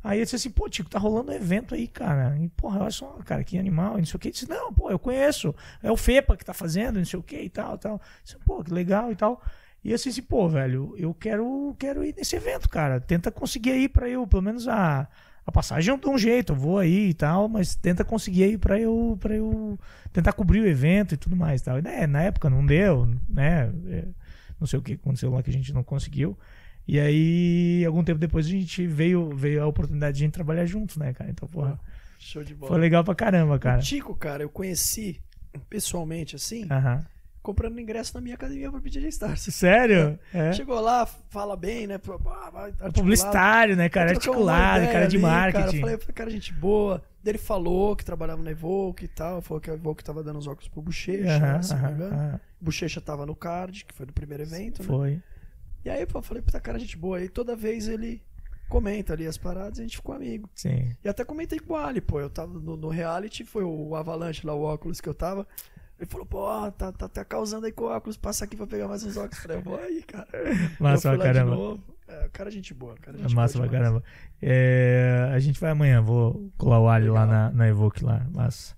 [0.03, 2.37] Aí ele disse assim, pô, Tico, tá rolando um evento aí, cara.
[2.39, 4.27] E, porra, olha só, cara, que animal, não sei o que.
[4.27, 5.53] Ele disse, não, pô, eu conheço.
[5.81, 7.93] É o FEPA que tá fazendo, não sei o que e tal, tal.
[7.93, 9.41] Eu disse, pô, que legal e tal.
[9.87, 12.99] E assim, assim, pô, velho, eu quero, quero ir nesse evento, cara.
[12.99, 15.07] Tenta conseguir aí pra eu, pelo menos a,
[15.45, 18.57] a passagem eu dou um jeito, eu vou aí e tal, mas tenta conseguir aí
[18.57, 19.79] pra eu, pra eu
[20.11, 21.79] tentar cobrir o evento e tudo mais tal.
[21.79, 23.71] E, né, na época não deu, né?
[23.87, 24.05] é,
[24.59, 26.37] Não sei o que aconteceu lá que a gente não conseguiu.
[26.85, 30.65] E aí, algum tempo depois, a gente veio, veio a oportunidade de a gente trabalhar
[30.65, 31.29] juntos, né, cara?
[31.29, 31.79] Então, porra,
[32.19, 32.73] Show de bola.
[32.73, 33.79] foi legal pra caramba, cara.
[33.79, 35.21] O Tico, cara, eu conheci
[35.69, 37.05] pessoalmente, assim, Aham.
[37.47, 39.39] Comprando ingresso na minha academia pro PJ Stars.
[39.55, 40.19] Sério?
[40.33, 40.51] É.
[40.51, 41.97] Chegou lá, fala bem, né?
[41.97, 42.91] vai articular.
[42.91, 44.09] Publicitário, né, cara?
[44.09, 45.79] Articulado, cara de ali, marketing.
[45.79, 47.01] Cara, eu falei, cara, gente boa.
[47.23, 49.41] Daí Ele falou que trabalhava na Evoque e tal.
[49.41, 52.41] Falou que a Evoque tava dando os óculos pro Bochecha, né, se não me engano.
[52.59, 54.87] Bochecha tava no card, que foi do primeiro evento, né?
[54.87, 55.21] Foi.
[55.85, 57.17] E aí, eu falei, puta, cara, gente boa.
[57.17, 58.21] Aí toda vez ele
[58.67, 60.49] comenta ali as paradas e a gente ficou amigo.
[60.53, 60.93] Sim.
[61.01, 62.19] E até comentei com o Ali, pô.
[62.19, 65.47] Eu tava no, no reality, foi o Avalanche lá, o óculos que eu tava.
[65.99, 68.87] Ele falou, pô, tá, tá, tá causando aí com o óculos, passa aqui pra pegar
[68.87, 69.37] mais uns óculos.
[69.37, 70.27] Eu falei, vou aí, cara.
[70.79, 71.79] Massa pra caramba.
[72.07, 73.17] É, cara, gente boa, cara.
[73.17, 74.03] É Gente massa boa pra caramba.
[74.41, 78.25] É, a gente vai amanhã, vou colar o alho lá na, na Evoque lá.
[78.31, 78.77] Massa.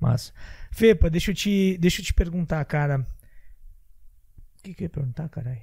[0.00, 0.32] Massa.
[0.70, 3.06] Fepa, deixa eu te, deixa eu te perguntar, cara.
[4.58, 5.60] O que, que eu ia perguntar, caralho?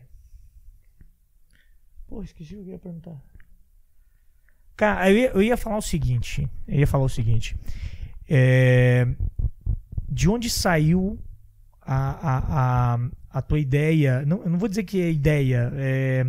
[2.08, 3.16] Pô, esqueci o que eu ia perguntar.
[4.76, 6.48] Cara, eu ia, eu ia falar o seguinte.
[6.68, 7.58] Eu ia falar o seguinte.
[8.30, 9.08] É,
[10.12, 11.20] de onde saiu
[11.82, 13.00] a, a, a,
[13.32, 14.24] a tua ideia?
[14.26, 15.72] Não, eu não vou dizer que é ideia.
[15.76, 16.26] É,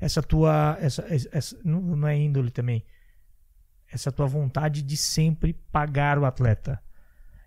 [0.00, 0.76] essa tua.
[0.80, 2.84] Essa, essa, não, não é índole também.
[3.90, 6.80] Essa tua vontade de sempre pagar o atleta.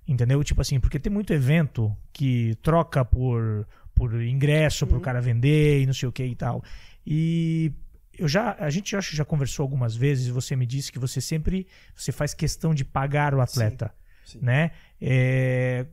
[0.08, 0.44] Entendeu?
[0.44, 5.02] Tipo assim, porque tem muito evento que troca por, por ingresso pro Uhum.
[5.02, 6.64] cara vender e não sei o que e tal.
[7.06, 7.72] E
[8.18, 11.00] eu já, a gente acho que já conversou algumas vezes e você me disse que
[11.00, 13.94] você sempre você faz questão de pagar o atleta,
[14.26, 14.40] Sim.
[14.42, 14.72] né?
[15.02, 15.86] É,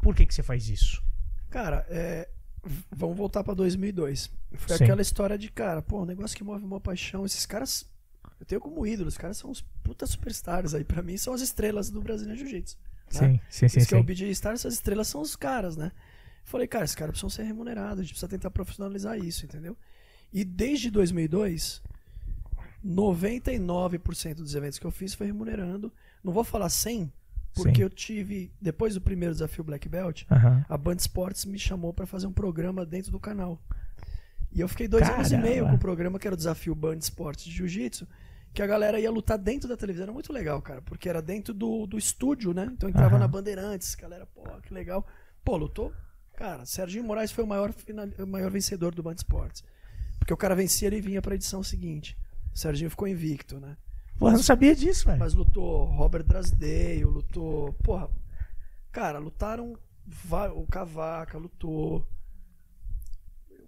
[0.00, 1.02] por que que você faz isso?
[1.50, 2.28] Cara, é,
[2.90, 4.30] vamos voltar pra 2002.
[4.54, 4.84] Foi Sim.
[4.84, 7.24] aquela história de, cara, pô, um negócio que move uma paixão.
[7.26, 7.90] Esses caras,
[8.38, 10.84] eu tenho como ídolo, os caras são os puta superstars aí.
[10.84, 12.76] Pra mim, são as estrelas do Brasilian Jiu-Jitsu.
[12.76, 12.88] né?
[13.10, 14.04] Sim, sim, sim, Isso que é o.
[14.04, 15.90] BJ Stars, essas estrelas são os caras, né?
[16.44, 19.76] Falei, cara, esses caras precisam ser remunerados, a gente precisa tentar profissionalizar isso, entendeu?
[20.32, 21.82] E desde 2002,
[22.84, 25.92] 99% dos eventos que eu fiz foi remunerando.
[26.22, 27.10] Não vou falar 100,
[27.54, 27.82] porque Sim.
[27.82, 30.64] eu tive, depois do primeiro desafio Black Belt, Aham.
[30.68, 33.62] a Band Sports me chamou pra fazer um programa dentro do canal.
[34.52, 35.48] E eu fiquei dois anos e Caramba.
[35.48, 38.06] meio com o programa que era o desafio Band Sports de Jiu-Jitsu,
[38.52, 40.04] que a galera ia lutar dentro da televisão.
[40.04, 42.68] Era muito legal, cara, porque era dentro do, do estúdio, né?
[42.72, 43.18] Então entrava Aham.
[43.18, 45.04] na Bandeirantes, galera, pô, que legal.
[45.44, 45.92] Pô, lutou.
[46.36, 49.62] Cara, Serginho Moraes foi o maior, final, o maior vencedor do Band Sports.
[50.18, 52.16] Porque o cara vencia ele vinha pra edição seguinte.
[52.52, 53.76] O Serginho ficou invicto, né?
[54.20, 55.18] Eu não sabia disso, velho.
[55.18, 57.72] Mas lutou Robert Drasdale, lutou.
[57.74, 58.08] Porra.
[58.92, 59.78] Cara, lutaram.
[60.54, 62.06] O Cavaca lutou.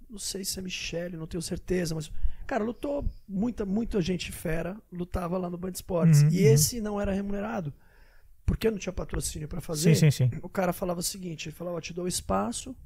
[0.08, 2.10] Não sei se é Michele, não tenho certeza, mas.
[2.46, 6.22] Cara, lutou muita, muita gente fera, lutava lá no Band Esportes.
[6.22, 6.52] Uhum, e uhum.
[6.52, 7.74] esse não era remunerado.
[8.44, 9.96] Porque não tinha patrocínio pra fazer.
[9.96, 10.38] Sim, sim, sim.
[10.42, 12.76] O cara falava o seguinte: ele falava, ó, te dou espaço.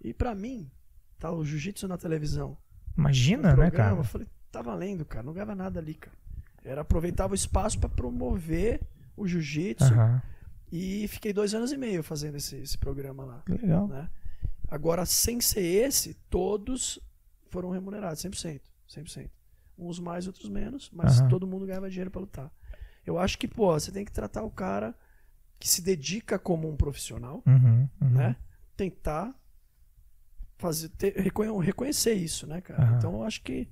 [0.00, 0.70] E pra mim,
[1.18, 2.58] tá o jiu-jitsu na televisão
[2.96, 3.96] Imagina, né, cara?
[3.96, 6.16] Eu falei, tá valendo, cara, não ganhava nada ali, cara.
[6.64, 8.80] Era aproveitava o espaço pra promover
[9.16, 10.22] o jiu-jitsu Aham.
[10.72, 13.86] e fiquei dois anos e meio fazendo esse, esse programa lá, Legal.
[13.86, 14.08] né?
[14.68, 16.98] Agora, sem ser esse, todos
[17.50, 19.30] foram remunerados, 100%, 100%.
[19.78, 21.28] Uns mais, outros menos, mas Aham.
[21.28, 22.50] todo mundo ganhava dinheiro pra lutar.
[23.06, 24.94] Eu acho que, pô, você tem que tratar o cara
[25.60, 28.10] que se dedica como um profissional, Uhum, uhum.
[28.10, 28.36] né?
[28.76, 29.34] Tentar
[30.58, 32.96] fazer, ter, reconhe- reconhecer isso, né, cara?
[32.96, 33.68] Então eu acho que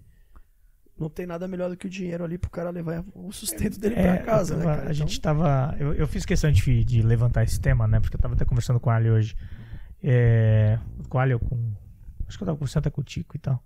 [1.03, 3.95] não tem nada melhor do que o dinheiro ali pro cara levar o sustento dele
[3.97, 4.89] É, pra casa, né, tava- cara?
[4.89, 5.77] A Então, gente tava.
[5.79, 8.01] Eu, eu fiz questão de, de levantar esse tema, né?
[8.01, 9.37] Porque eu tava até conversando com a Ali hoje.
[10.03, 10.79] É,
[11.09, 11.57] com a Ali, ou com.
[12.27, 13.63] Acho que eu tava conversando até com o Tico e tal.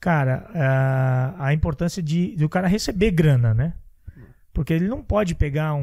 [0.00, 3.74] Cara, a, a importância de, de o cara receber grana, né?
[4.52, 5.80] Porque ele não pode pegar um,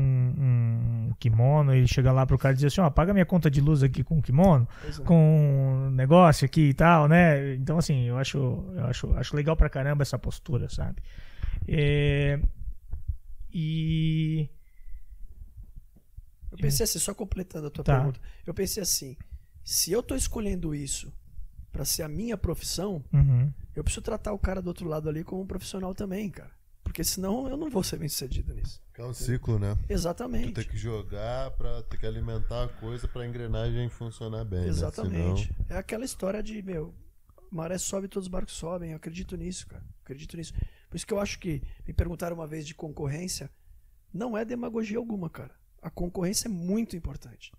[1.10, 3.62] um kimono e chegar lá pro cara e dizer assim, ó, paga minha conta de
[3.62, 5.04] luz aqui com o kimono, é.
[5.04, 7.56] com um negócio aqui e tal, né?
[7.56, 8.38] Então, assim, eu acho,
[8.76, 11.02] eu acho, acho legal pra caramba essa postura, sabe?
[11.68, 12.40] É,
[13.54, 14.50] e.
[16.52, 17.96] Eu pensei assim, só completando a tua Tá.
[17.96, 18.20] pergunta.
[18.46, 19.16] Eu pensei assim,
[19.64, 21.14] se eu tô escolhendo isso
[21.72, 25.24] pra ser a minha profissão, Uhum, eu preciso tratar o cara do outro lado ali
[25.24, 26.52] como um profissional também, cara.
[26.98, 28.82] Porque senão eu não vou ser bem sucedido nisso.
[28.98, 29.78] É um ciclo, né?
[29.86, 30.54] Tu Exatamente.
[30.54, 34.62] tem que jogar pra ter que alimentar a coisa pra engrenagem funcionar bem.
[34.62, 34.68] Né?
[34.70, 35.56] Exatamente.
[35.70, 36.96] É aquela história de, meu,
[37.52, 38.90] maré sobe, todos os barcos sobem.
[38.90, 39.84] Eu acredito nisso, cara.
[40.04, 40.56] Acredito nisso.
[40.90, 43.48] Por isso que eu acho que me perguntaram uma vez de concorrência,
[44.12, 45.54] não é demagogia alguma, cara.
[45.80, 47.54] A concorrência é muito importante.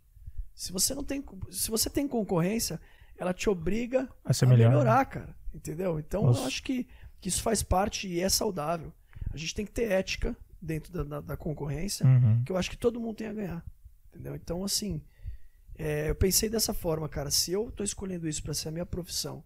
[0.52, 2.80] Se você não tem, se você tem concorrência,
[3.16, 5.36] ela te obriga A ser a melhor, melhorar, cara.
[5.54, 6.00] Entendeu?
[6.00, 6.40] Então Nossa.
[6.40, 6.88] eu acho que,
[7.20, 8.92] que isso faz parte e é saudável.
[9.32, 12.42] A gente tem que ter ética dentro da, da- da concorrência, Uhum.
[12.44, 13.64] que eu acho que todo mundo tem a ganhar.
[14.08, 14.34] Entendeu?
[14.34, 15.02] Então, assim,
[15.76, 17.30] é, eu pensei dessa forma, cara.
[17.30, 19.44] Se eu tô escolhendo isso para ser a minha profissão,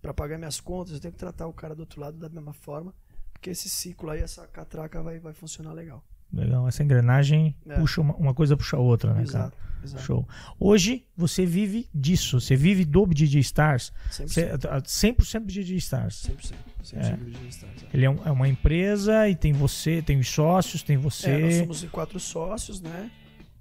[0.00, 2.52] para pagar minhas contas, eu tenho que tratar o cara do outro lado da mesma
[2.52, 2.94] forma,
[3.32, 6.04] porque esse ciclo aí, essa catraca vai, vai funcionar legal.
[6.32, 6.66] Legal.
[6.68, 7.74] Essa engrenagem É.
[7.78, 9.24] puxa uma, uma coisa puxa a outra, né, cara?
[9.24, 10.02] exato, exato.
[10.04, 10.28] Show.
[10.58, 14.28] Hoje você vive disso, você vive do DJ Stars, 100%.
[14.28, 14.50] você,
[14.86, 16.22] 100% do DJ Stars.
[16.22, 16.54] 100%.
[16.82, 17.16] 100% É.
[17.16, 17.86] de registrados, é.
[17.94, 21.14] Ele é, um- é uma empresa e tem você, tem os sócios, tem É, nós
[21.14, 21.58] você.
[21.60, 23.10] somos quatro sócios, né?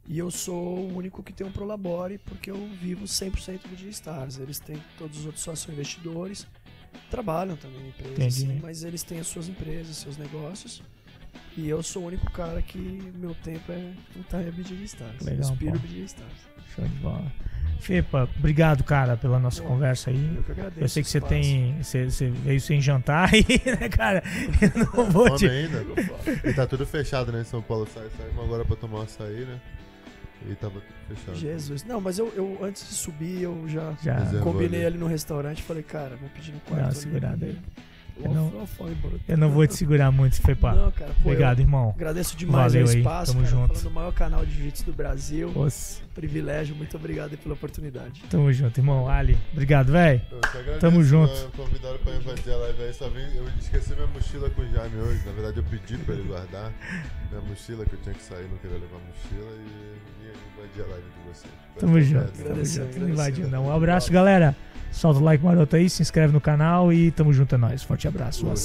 [0.07, 4.39] E eu sou o único que tem um Prolabore, porque eu vivo 100% do Digistars.
[4.39, 6.47] Eles têm, todos os outros sócios são investidores,
[7.09, 10.81] trabalham também em empresas, assim, mas eles têm as suas empresas, seus negócios.
[11.57, 12.77] E eu sou o único cara que
[13.15, 15.21] meu tempo é full time Digistars.
[15.21, 15.87] Legal, Inspiro pô.
[15.87, 16.31] Digistars.
[16.75, 17.31] Show de bola.
[17.81, 20.33] Fepa, obrigado, cara, pela nossa Pô, conversa aí.
[20.35, 20.79] Eu que agradeço.
[20.81, 21.33] Eu sei que você espaço.
[21.33, 21.83] tem.
[21.83, 24.23] Você, você veio sem jantar aí, né, cara?
[24.61, 25.49] Eu não vou Fome te.
[25.49, 25.83] ainda?
[26.47, 27.41] E tá tudo fechado, né?
[27.41, 29.59] Em São Paulo sai, saímos agora pra tomar um açaí, né?
[30.49, 31.35] E tava tudo fechado.
[31.37, 31.83] Jesus.
[31.83, 34.25] Não, mas eu, eu antes de subir, eu já Já.
[34.41, 34.97] Combinei ali.
[34.97, 36.75] no restaurante e falei, cara, vou pedir no quarto.
[36.75, 37.57] Dá uma ali, segurada aí.
[38.23, 38.51] Eu não-.
[39.27, 40.73] Eu não vou te segurar muito, Fepa.
[40.73, 41.93] Não, cara, pô, Obrigado, eu irmão.
[41.95, 43.67] agradeço demais Valeu o aí, espaço, tamo cara, junto.
[43.69, 45.51] falando do maior canal de jiu-jitsu do Brasil.
[45.53, 48.21] Nossa, Privilégio, muito obrigado aí pela oportunidade.
[48.29, 49.07] Tamo junto, irmão.
[49.07, 50.21] Ali, obrigado, velho.
[50.31, 51.31] Eu Tamo junto.
[51.33, 53.25] né, Convidaram pra invadir a live aí, só vim.
[53.35, 55.21] Eu esqueci minha mochila com o Jaime hoje.
[55.25, 56.71] Na verdade, eu pedi pra ele guardar
[57.29, 60.87] minha mochila, que eu tinha que sair, não queria levar mochila e ia invadir a
[60.93, 61.53] live de vocês.
[61.79, 62.65] Tamo Foi junto.
[62.65, 62.99] junto.
[62.99, 63.65] Não invadiu, não.
[63.67, 64.55] Um abraço, galera.
[64.91, 67.81] Solta o like maroto aí, se inscreve no canal e tamo junto, é nóis.
[67.81, 68.45] Forte abraço.
[68.45, 68.57] Valeu.